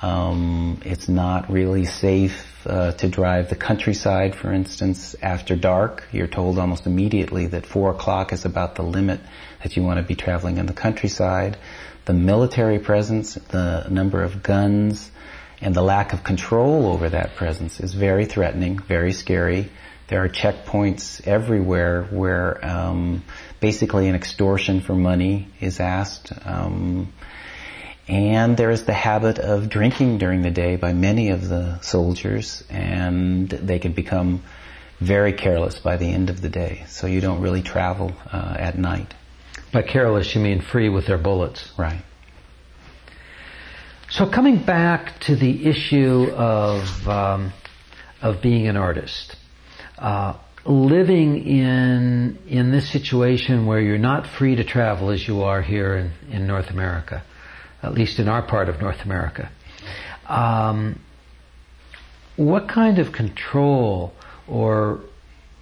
Um, 0.02 0.80
it's 0.84 1.08
not 1.08 1.50
really 1.50 1.84
safe 1.84 2.66
uh, 2.66 2.92
to 2.92 3.08
drive 3.08 3.48
the 3.48 3.56
countryside, 3.56 4.34
for 4.34 4.52
instance, 4.52 5.14
after 5.22 5.56
dark. 5.56 6.04
You're 6.12 6.26
told 6.26 6.58
almost 6.58 6.86
immediately 6.86 7.46
that 7.46 7.64
four 7.64 7.92
o'clock 7.92 8.32
is 8.32 8.44
about 8.44 8.74
the 8.74 8.82
limit 8.82 9.20
that 9.62 9.76
you 9.76 9.82
want 9.82 9.98
to 9.98 10.02
be 10.02 10.16
traveling 10.16 10.58
in 10.58 10.66
the 10.66 10.74
countryside. 10.74 11.56
The 12.04 12.12
military 12.12 12.78
presence, 12.78 13.34
the 13.34 13.86
number 13.88 14.22
of 14.22 14.42
guns, 14.42 15.10
and 15.60 15.74
the 15.74 15.82
lack 15.82 16.12
of 16.12 16.22
control 16.22 16.86
over 16.86 17.08
that 17.08 17.36
presence 17.36 17.80
is 17.80 17.94
very 17.94 18.24
threatening, 18.24 18.78
very 18.78 19.12
scary. 19.12 19.70
There 20.08 20.22
are 20.22 20.28
checkpoints 20.28 21.26
everywhere 21.26 22.04
where 22.04 22.64
um, 22.64 23.24
basically 23.60 24.08
an 24.08 24.14
extortion 24.14 24.80
for 24.80 24.94
money 24.94 25.48
is 25.60 25.80
asked. 25.80 26.32
Um, 26.44 27.12
and 28.08 28.56
there 28.56 28.70
is 28.70 28.84
the 28.84 28.92
habit 28.92 29.38
of 29.40 29.68
drinking 29.68 30.18
during 30.18 30.42
the 30.42 30.50
day 30.50 30.76
by 30.76 30.92
many 30.92 31.30
of 31.30 31.48
the 31.48 31.80
soldiers, 31.80 32.62
and 32.70 33.48
they 33.48 33.80
can 33.80 33.92
become 33.92 34.42
very 35.00 35.32
careless 35.32 35.80
by 35.80 35.96
the 35.96 36.06
end 36.06 36.30
of 36.30 36.40
the 36.40 36.48
day. 36.48 36.84
So 36.86 37.08
you 37.08 37.20
don't 37.20 37.40
really 37.40 37.62
travel 37.62 38.12
uh, 38.32 38.54
at 38.58 38.78
night. 38.78 39.12
By 39.72 39.82
careless, 39.82 40.34
you 40.34 40.40
mean 40.40 40.60
free 40.60 40.88
with 40.88 41.06
their 41.06 41.18
bullets. 41.18 41.72
Right. 41.76 42.02
So 44.16 44.26
coming 44.26 44.56
back 44.56 45.20
to 45.26 45.36
the 45.36 45.66
issue 45.66 46.30
of 46.34 47.06
um, 47.06 47.52
of 48.22 48.40
being 48.40 48.66
an 48.66 48.74
artist, 48.74 49.36
uh, 49.98 50.38
living 50.64 51.46
in 51.46 52.38
in 52.48 52.70
this 52.70 52.90
situation 52.90 53.66
where 53.66 53.78
you're 53.78 53.98
not 53.98 54.26
free 54.26 54.56
to 54.56 54.64
travel 54.64 55.10
as 55.10 55.28
you 55.28 55.42
are 55.42 55.60
here 55.60 55.96
in, 55.96 56.12
in 56.34 56.46
North 56.46 56.70
America 56.70 57.22
at 57.82 57.92
least 57.92 58.18
in 58.18 58.26
our 58.26 58.40
part 58.40 58.70
of 58.70 58.80
North 58.80 59.04
America. 59.04 59.50
Um, 60.26 60.98
what 62.36 62.68
kind 62.68 62.98
of 62.98 63.12
control 63.12 64.14
or 64.48 65.00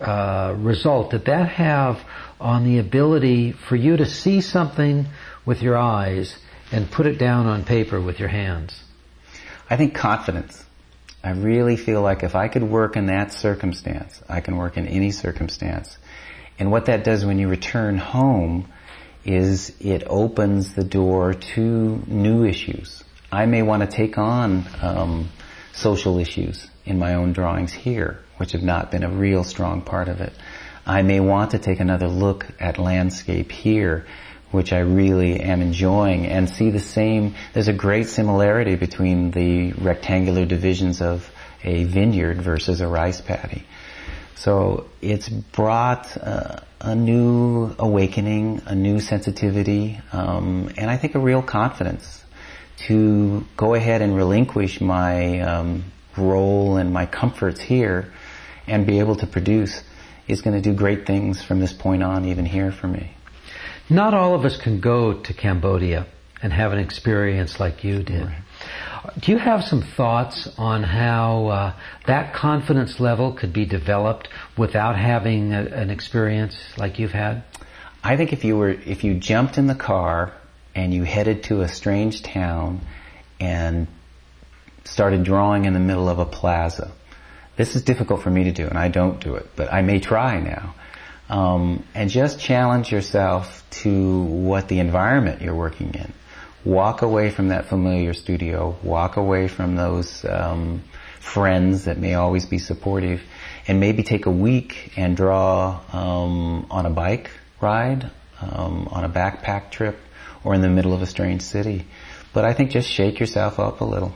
uh, 0.01 0.55
result 0.57 1.11
did 1.11 1.25
that 1.25 1.49
have 1.49 2.01
on 2.41 2.65
the 2.65 2.79
ability 2.79 3.51
for 3.51 3.75
you 3.75 3.97
to 3.97 4.07
see 4.07 4.41
something 4.41 5.07
with 5.45 5.61
your 5.61 5.77
eyes 5.77 6.39
and 6.75 6.91
put 6.91 7.07
it 7.07 7.19
down 7.19 7.47
on 7.47 7.65
paper 7.65 8.01
with 8.01 8.19
your 8.19 8.29
hands? 8.29 8.83
I 9.71 9.77
think 9.77 9.95
confidence. 9.95 10.63
I 11.23 11.31
really 11.31 11.77
feel 11.77 12.03
like 12.03 12.23
if 12.23 12.35
I 12.35 12.49
could 12.49 12.65
work 12.65 12.97
in 12.97 13.07
that 13.07 13.33
circumstance, 13.33 14.21
I 14.29 14.41
can 14.41 14.57
work 14.57 14.77
in 14.77 14.87
any 14.89 15.11
circumstance. 15.13 15.97
And 16.59 16.71
what 16.71 16.87
that 16.87 17.05
does 17.05 17.25
when 17.25 17.39
you 17.39 17.49
return 17.49 17.97
home 17.97 18.69
is 19.25 19.73
it 19.81 20.03
opens 20.07 20.75
the 20.75 20.85
door 20.85 21.33
to 21.33 22.03
new 22.07 22.45
issues. 22.45 23.03
I 23.33 23.47
may 23.47 23.63
want 23.63 23.83
to 23.83 23.89
take 23.89 24.19
on 24.19 24.65
um, 24.83 25.29
social 25.73 26.19
issues 26.19 26.69
in 26.85 26.99
my 26.99 27.15
own 27.15 27.33
drawings 27.33 27.73
here, 27.73 28.21
which 28.37 28.53
have 28.53 28.63
not 28.63 28.91
been 28.91 29.05
a 29.05 29.11
real 29.11 29.45
strong 29.45 29.81
part 29.81 30.09
of 30.09 30.21
it. 30.21 30.33
I 30.87 31.03
may 31.03 31.21
want 31.21 31.53
to 31.53 31.59
take 31.59 31.81
another 31.81 32.09
look 32.09 32.47
at 32.61 32.79
landscape 32.79 33.51
here, 33.51 34.05
which 34.55 34.73
I 34.73 34.79
really 34.79 35.41
am 35.41 35.61
enjoying, 35.61 36.27
and 36.27 36.49
see 36.49 36.71
the 36.71 36.81
same. 36.81 37.35
There's 37.53 37.69
a 37.69 37.73
great 37.73 38.09
similarity 38.09 38.77
between 38.77 39.33
the 39.33 39.73
rectangular 39.73 40.47
divisions 40.47 41.03
of 41.03 41.29
a 41.65 41.85
vineyard 41.85 42.41
versus 42.41 42.81
a 42.81 42.87
rice 42.87 43.21
paddy. 43.21 43.65
So 44.37 44.87
it's 45.03 45.29
brought 45.29 46.17
uh, 46.17 46.61
a 46.81 46.95
new 46.95 47.75
awakening, 47.79 48.63
a 48.67 48.75
new 48.77 49.01
sensitivity, 49.01 50.01
um, 50.13 50.71
and 50.77 50.89
I 50.89 50.99
think 50.99 51.17
a 51.17 51.19
real 51.19 51.43
confidence 51.43 52.23
to 52.87 53.45
go 53.57 53.75
ahead 53.75 54.03
and 54.03 54.15
relinquish 54.15 54.81
my 54.81 55.41
um, 55.41 55.85
role 56.17 56.77
and 56.77 56.93
my 56.93 57.07
comforts 57.07 57.61
here 57.61 58.13
and 58.69 58.87
be 58.87 59.01
able 59.01 59.17
to 59.17 59.27
produce 59.27 59.83
is 60.29 60.43
going 60.43 60.55
to 60.55 60.63
do 60.63 60.75
great 60.77 61.07
things 61.07 61.43
from 61.43 61.59
this 61.59 61.73
point 61.73 62.03
on, 62.03 62.25
even 62.27 62.47
here 62.47 62.71
for 62.71 62.87
me. 62.87 63.15
Not 63.89 64.15
all 64.15 64.35
of 64.35 64.45
us 64.45 64.57
can 64.57 64.81
go 64.81 65.13
to 65.13 65.35
Cambodia 65.35 66.07
and 66.43 66.53
have 66.53 66.73
an 66.73 66.79
experience 66.79 67.61
like 67.61 67.85
you 67.85 68.03
did. 68.03 68.27
Right. 68.27 68.43
Do 69.21 69.33
you 69.33 69.39
have 69.39 69.65
some 69.65 69.83
thoughts 69.83 70.49
on 70.57 70.83
how 70.83 71.47
uh, 71.49 71.73
that 72.07 72.33
confidence 72.33 72.99
level 72.99 73.33
could 73.33 73.53
be 73.53 73.67
developed 73.67 74.29
without 74.57 74.97
having 74.97 75.53
a, 75.53 75.61
an 75.61 75.91
experience 75.91 76.57
like 76.79 76.99
you've 76.99 77.13
had? 77.13 77.45
I 78.03 78.17
think 78.17 78.33
if 78.33 78.45
you 78.45 78.57
were, 78.57 78.71
if 78.71 79.05
you 79.05 79.15
jumped 79.15 79.59
in 79.59 79.67
the 79.67 79.75
car 79.75 80.33
and 80.75 80.93
you 80.93 81.05
headed 81.05 81.45
to 81.45 81.61
a 81.61 81.69
strange 81.69 82.23
town 82.23 82.81
and 83.39 83.87
started 84.85 85.25
drawing 85.25 85.67
in 85.67 85.75
the 85.75 85.81
middle 85.81 86.09
of 86.09 86.19
a 86.19 86.27
plaza, 86.27 86.91
this 87.57 87.77
is 87.77 87.83
difficult 87.83 88.23
for 88.23 88.31
me 88.31 88.45
to 88.45 88.53
do, 88.53 88.67
and 88.67 88.79
I 88.79 88.89
don't 88.89 89.21
do 89.21 89.35
it, 89.37 89.51
but 89.55 89.73
I 89.73 89.83
may 89.83 90.01
try 90.01 90.41
now. 90.41 90.75
Um, 91.29 91.85
and 91.95 92.11
just 92.11 92.39
challenge 92.39 92.93
yourself 92.93 93.65
to 93.83 94.23
what 94.23 94.69
the 94.69 94.79
environment 94.79 95.41
you're 95.41 95.55
working 95.55 95.95
in 95.95 96.13
walk 96.65 97.03
away 97.03 97.31
from 97.31 97.49
that 97.49 97.67
familiar 97.67 98.15
studio, 98.15 98.77
walk 98.83 99.17
away 99.17 99.49
from 99.49 99.77
those 99.77 100.25
um, 100.25 100.83
friends 101.21 101.85
that 101.85 101.99
may 101.99 102.15
always 102.15 102.47
be 102.47 102.59
supportive, 102.59 103.23
and 103.69 103.81
maybe 103.81 104.03
take 104.03 104.27
a 104.27 104.31
week 104.31 104.93
and 104.97 105.17
draw 105.17 105.81
um, 105.93 106.67
on 106.71 106.87
a 106.87 106.91
bike 106.91 107.31
ride, 107.61 108.11
um, 108.41 108.89
on 108.91 109.05
a 109.05 109.09
backpack 109.09 109.71
trip, 109.71 109.99
or 110.43 110.55
in 110.55 110.61
the 110.61 110.69
middle 110.69 110.93
of 110.93 111.03
a 111.03 111.07
strange 111.07 111.43
city. 111.43 111.85
But 112.33 112.45
I 112.45 112.53
think 112.53 112.71
just 112.71 112.89
shake 112.89 113.21
yourself 113.21 113.59
up 113.59 113.81
a 113.81 113.85
little. 113.85 114.15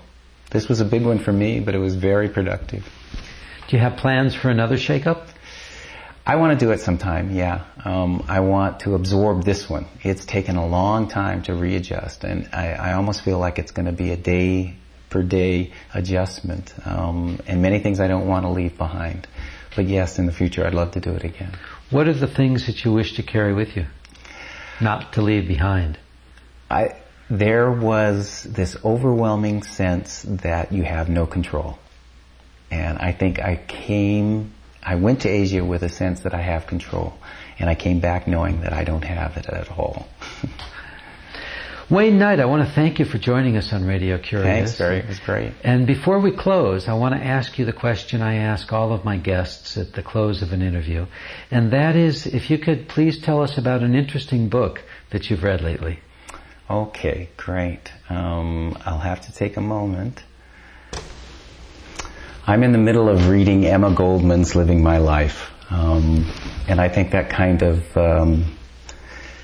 This 0.50 0.68
was 0.68 0.80
a 0.80 0.84
big 0.84 1.04
one 1.04 1.18
for 1.18 1.32
me, 1.32 1.60
but 1.60 1.74
it 1.74 1.78
was 1.78 1.94
very 1.94 2.28
productive. 2.28 2.88
Do 3.68 3.76
you 3.76 3.82
have 3.82 3.98
plans 3.98 4.34
for 4.34 4.48
another 4.48 4.78
shake-up? 4.78 5.28
I 6.28 6.36
want 6.36 6.58
to 6.58 6.62
do 6.62 6.72
it 6.72 6.80
sometime, 6.80 7.34
yeah. 7.34 7.64
Um, 7.82 8.26
I 8.28 8.40
want 8.40 8.80
to 8.80 8.94
absorb 8.94 9.44
this 9.44 9.66
one. 9.66 9.86
It's 10.02 10.26
taken 10.26 10.56
a 10.56 10.66
long 10.66 11.08
time 11.08 11.42
to 11.44 11.54
readjust, 11.54 12.22
and 12.22 12.50
I, 12.52 12.72
I 12.72 12.92
almost 12.92 13.22
feel 13.22 13.38
like 13.38 13.58
it's 13.58 13.70
going 13.70 13.86
to 13.86 13.92
be 13.92 14.10
a 14.10 14.16
day 14.16 14.74
per 15.08 15.22
day 15.22 15.72
adjustment, 15.94 16.74
um, 16.84 17.40
and 17.46 17.62
many 17.62 17.78
things 17.78 17.98
I 17.98 18.08
don't 18.08 18.28
want 18.28 18.44
to 18.44 18.50
leave 18.50 18.76
behind. 18.76 19.26
But 19.74 19.86
yes, 19.86 20.18
in 20.18 20.26
the 20.26 20.32
future, 20.32 20.66
I'd 20.66 20.74
love 20.74 20.90
to 20.92 21.00
do 21.00 21.12
it 21.12 21.24
again. 21.24 21.56
What 21.88 22.08
are 22.08 22.12
the 22.12 22.26
things 22.26 22.66
that 22.66 22.84
you 22.84 22.92
wish 22.92 23.14
to 23.14 23.22
carry 23.22 23.54
with 23.54 23.74
you, 23.74 23.86
not 24.82 25.14
to 25.14 25.22
leave 25.22 25.48
behind? 25.48 25.98
I, 26.70 26.96
there 27.30 27.70
was 27.70 28.42
this 28.42 28.76
overwhelming 28.84 29.62
sense 29.62 30.26
that 30.28 30.72
you 30.72 30.82
have 30.82 31.08
no 31.08 31.24
control. 31.24 31.78
And 32.70 32.98
I 32.98 33.12
think 33.12 33.40
I 33.40 33.56
came, 33.56 34.52
I 34.88 34.94
went 34.94 35.20
to 35.22 35.28
Asia 35.28 35.62
with 35.62 35.82
a 35.82 35.90
sense 35.90 36.20
that 36.20 36.32
I 36.32 36.40
have 36.40 36.66
control. 36.66 37.12
And 37.58 37.68
I 37.68 37.74
came 37.74 38.00
back 38.00 38.26
knowing 38.26 38.62
that 38.62 38.72
I 38.72 38.84
don't 38.84 39.04
have 39.04 39.36
it 39.36 39.46
at 39.46 39.70
all. 39.70 40.08
Wayne 41.90 42.18
Knight, 42.18 42.40
I 42.40 42.46
want 42.46 42.66
to 42.66 42.74
thank 42.74 42.98
you 42.98 43.04
for 43.04 43.18
joining 43.18 43.58
us 43.58 43.70
on 43.74 43.84
Radio 43.84 44.16
Curious. 44.16 44.46
Thanks, 44.46 44.78
Barry. 44.78 44.96
It 45.00 45.08
was 45.08 45.18
great. 45.18 45.52
And 45.62 45.86
before 45.86 46.20
we 46.20 46.30
close, 46.30 46.88
I 46.88 46.94
want 46.94 47.14
to 47.14 47.20
ask 47.22 47.58
you 47.58 47.66
the 47.66 47.72
question 47.74 48.22
I 48.22 48.36
ask 48.36 48.72
all 48.72 48.94
of 48.94 49.04
my 49.04 49.18
guests 49.18 49.76
at 49.76 49.92
the 49.92 50.02
close 50.02 50.40
of 50.40 50.54
an 50.54 50.62
interview. 50.62 51.04
And 51.50 51.70
that 51.72 51.94
is, 51.94 52.26
if 52.26 52.50
you 52.50 52.56
could 52.56 52.88
please 52.88 53.20
tell 53.20 53.42
us 53.42 53.58
about 53.58 53.82
an 53.82 53.94
interesting 53.94 54.48
book 54.48 54.82
that 55.10 55.28
you've 55.28 55.42
read 55.42 55.60
lately. 55.60 56.00
Okay, 56.70 57.28
great. 57.36 57.92
Um, 58.08 58.78
I'll 58.86 58.98
have 59.00 59.20
to 59.22 59.32
take 59.34 59.58
a 59.58 59.62
moment. 59.62 60.22
I'm 62.48 62.62
in 62.62 62.72
the 62.72 62.78
middle 62.78 63.10
of 63.10 63.28
reading 63.28 63.66
Emma 63.66 63.90
Goldman's 63.90 64.56
Living 64.56 64.82
My 64.82 64.96
Life. 64.96 65.50
Um, 65.68 66.24
and 66.66 66.80
I 66.80 66.88
think 66.88 67.10
that 67.10 67.28
kind 67.28 67.60
of 67.60 67.94
um, 67.94 68.56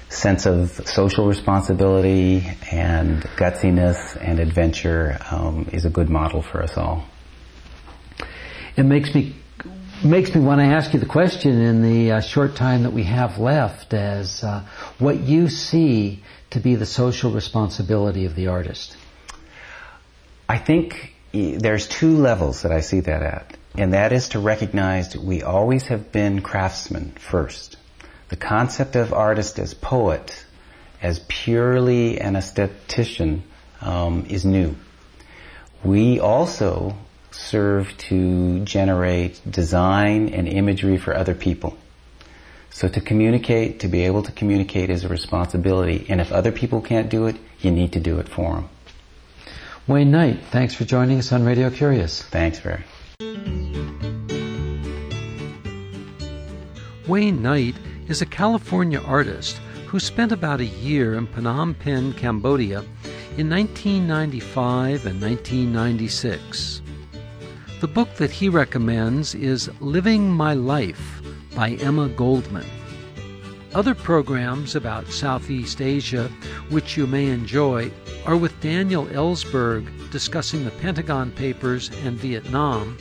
sense 0.09 0.47
of 0.47 0.71
social 0.71 1.27
responsibility 1.27 2.43
and 2.73 3.21
gutsiness 3.37 4.17
and 4.19 4.41
adventure 4.41 5.19
um, 5.31 5.69
is 5.71 5.85
a 5.85 5.91
good 5.91 6.09
model 6.09 6.41
for 6.41 6.63
us 6.63 6.79
all. 6.79 7.05
It 8.75 8.85
makes 8.85 9.15
me 9.15 9.37
makes 10.03 10.35
me 10.35 10.41
want 10.41 10.63
to 10.63 10.65
ask 10.65 10.95
you 10.95 10.99
the 10.99 11.05
question 11.05 11.61
in 11.61 11.83
the 11.83 12.13
uh, 12.13 12.21
short 12.23 12.57
time 12.57 12.85
that 12.85 12.95
we 12.95 13.03
have 13.03 13.37
left 13.37 13.93
as 13.93 14.43
uh, 14.43 14.65
what 14.99 15.21
you 15.21 15.51
see 15.51 16.23
to 16.53 16.59
be 16.59 16.75
the 16.75 16.87
social 16.87 17.33
responsibility 17.33 18.25
of 18.25 18.35
the 18.35 18.47
artist. 18.47 18.97
I 20.49 20.57
think 20.57 21.14
there's 21.35 21.89
two 21.89 22.17
levels 22.17 22.63
that 22.63 22.71
I 22.71 22.81
see 22.81 23.01
that 23.01 23.23
at, 23.23 23.57
and 23.77 23.93
that 23.93 24.13
is 24.13 24.29
to 24.31 24.39
recognize 24.39 25.17
we 25.17 25.43
always 25.43 25.85
have 25.89 26.13
been 26.13 26.43
craftsmen 26.43 27.13
first. 27.19 27.77
The 28.29 28.37
concept 28.37 28.95
of 28.95 29.13
artist 29.13 29.59
as 29.59 29.75
poet, 29.75 30.45
as 31.03 31.19
purely 31.29 32.21
an 32.21 32.35
aesthetician, 32.35 33.43
um, 33.81 34.27
is 34.29 34.45
new. 34.45 34.77
We 35.83 36.21
also 36.21 36.97
serve 37.33 37.97
to 37.99 38.61
generate 38.61 39.41
design 39.51 40.29
and 40.29 40.47
imagery 40.47 40.99
for 40.99 41.17
other 41.17 41.35
people. 41.35 41.77
So 42.71 42.89
to 42.89 43.01
communicate, 43.01 43.81
to 43.81 43.89
be 43.89 44.03
able 44.03 44.23
to 44.23 44.33
communicate 44.33 44.91
is 44.91 45.05
a 45.05 45.09
responsibility. 45.09 46.07
And 46.09 46.21
if 46.21 46.33
other 46.33 46.53
people 46.53 46.81
can't 46.81 47.09
do 47.09 47.27
it, 47.27 47.37
you 47.61 47.71
need 47.71 47.93
to 47.93 48.01
do 48.01 48.21
it 48.21 48.29
for 48.29 48.55
them. 48.55 48.69
Wayne 49.87 50.11
Knight, 50.11 50.41
thanks 50.51 50.75
for 50.75 50.87
joining 50.87 51.19
us 51.19 51.31
on 51.31 51.45
Radio 51.45 51.69
Curious. 51.69 52.23
Thanks, 52.23 52.59
Barry. 52.59 52.83
Wayne 57.07 57.43
Knight 57.43 57.75
is 58.09 58.23
a 58.23 58.27
California 58.27 58.99
artist 59.03 59.59
who 59.87 60.01
spent 60.01 60.33
about 60.33 60.61
a 60.61 60.65
year 60.65 61.15
in 61.17 61.27
Phnom 61.27 61.79
Penh, 61.79 62.15
Cambodia 62.15 62.79
in 63.37 63.51
1995 63.51 65.05
and 65.05 65.21
1996. 65.21 66.81
The 67.81 67.89
book 67.89 68.09
that 68.15 68.31
he 68.31 68.49
recommends 68.49 69.35
is 69.35 69.71
Living 69.81 70.33
My 70.33 70.55
Life 70.55 71.21
by 71.55 71.73
Emma 71.73 72.09
Goldman. 72.09 72.65
Other 73.75 73.97
programs 73.97 74.77
about 74.77 75.09
Southeast 75.09 75.81
Asia 75.81 76.29
which 76.69 76.97
you 76.97 77.09
may 77.09 77.27
enjoy 77.27 77.91
are 78.25 78.37
with 78.37 78.61
Daniel 78.61 79.07
Ellsberg 79.07 80.11
discussing 80.13 80.65
the 80.65 80.71
Pentagon 80.71 81.33
Papers 81.33 81.91
and 82.05 82.17
Vietnam, 82.17 82.97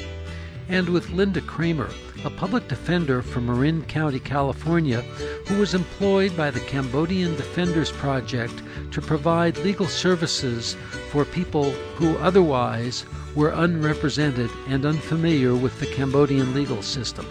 and 0.69 0.89
with 0.89 1.11
Linda 1.11 1.41
Kramer 1.41 1.91
a 2.25 2.29
public 2.31 2.67
defender 2.67 3.21
from 3.21 3.45
Marin 3.45 3.83
County, 3.83 4.19
California, 4.19 5.01
who 5.47 5.59
was 5.59 5.75
employed 5.75 6.35
by 6.35 6.49
the 6.49 6.61
Cambodian 6.61 7.35
Defenders 7.35 7.91
Project 7.91 8.63
to 8.91 9.01
provide 9.01 9.57
legal 9.57 9.87
services 9.87 10.75
for 11.09 11.23
people 11.23 11.69
who 11.97 12.17
otherwise 12.17 13.05
were 13.35 13.49
unrepresented 13.49 14.49
and 14.67 14.85
unfamiliar 14.85 15.53
with 15.53 15.79
the 15.79 15.85
Cambodian 15.87 16.53
legal 16.55 16.81
system. 16.81 17.27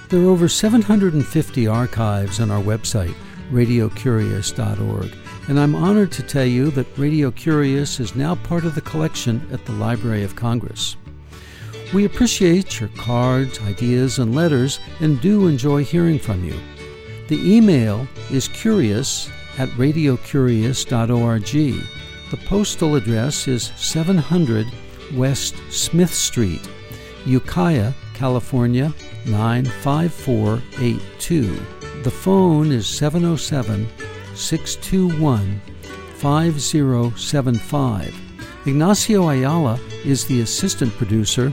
There 0.08 0.20
are 0.20 0.28
over 0.28 0.48
750 0.48 1.66
archives 1.66 2.38
on 2.38 2.52
our 2.52 2.62
website 2.62 3.16
radiocurious.org. 3.50 5.16
And 5.48 5.58
I'm 5.58 5.74
honored 5.74 6.12
to 6.12 6.22
tell 6.22 6.46
you 6.46 6.70
that 6.70 6.96
Radio 6.96 7.32
Curious 7.32 7.98
is 7.98 8.14
now 8.14 8.36
part 8.36 8.64
of 8.64 8.76
the 8.76 8.80
collection 8.80 9.44
at 9.50 9.64
the 9.64 9.72
Library 9.72 10.22
of 10.22 10.36
Congress. 10.36 10.96
We 11.92 12.04
appreciate 12.04 12.78
your 12.78 12.90
cards, 12.90 13.60
ideas, 13.62 14.20
and 14.20 14.32
letters 14.32 14.78
and 15.00 15.20
do 15.20 15.48
enjoy 15.48 15.82
hearing 15.82 16.20
from 16.20 16.44
you. 16.44 16.54
The 17.26 17.56
email 17.56 18.06
is 18.30 18.46
curious 18.46 19.28
at 19.58 19.68
radiocurious.org. 19.70 21.50
The 22.30 22.36
postal 22.46 22.94
address 22.96 23.48
is 23.48 23.72
700 23.76 24.66
West 25.14 25.56
Smith 25.70 26.12
Street, 26.14 26.68
Ukiah, 27.26 27.92
California 28.14 28.94
95482. 29.26 31.66
The 32.02 32.10
phone 32.10 32.72
is 32.72 32.86
707 32.86 33.86
621 34.34 35.60
5075. 36.14 38.14
Ignacio 38.66 39.28
Ayala 39.28 39.78
is 40.04 40.26
the 40.26 40.42
assistant 40.42 40.92
producer. 40.92 41.52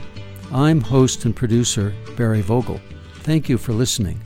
I'm 0.52 0.80
host 0.80 1.24
and 1.24 1.34
producer 1.34 1.92
Barry 2.16 2.42
Vogel. 2.42 2.80
Thank 3.20 3.48
you 3.48 3.58
for 3.58 3.72
listening. 3.72 4.20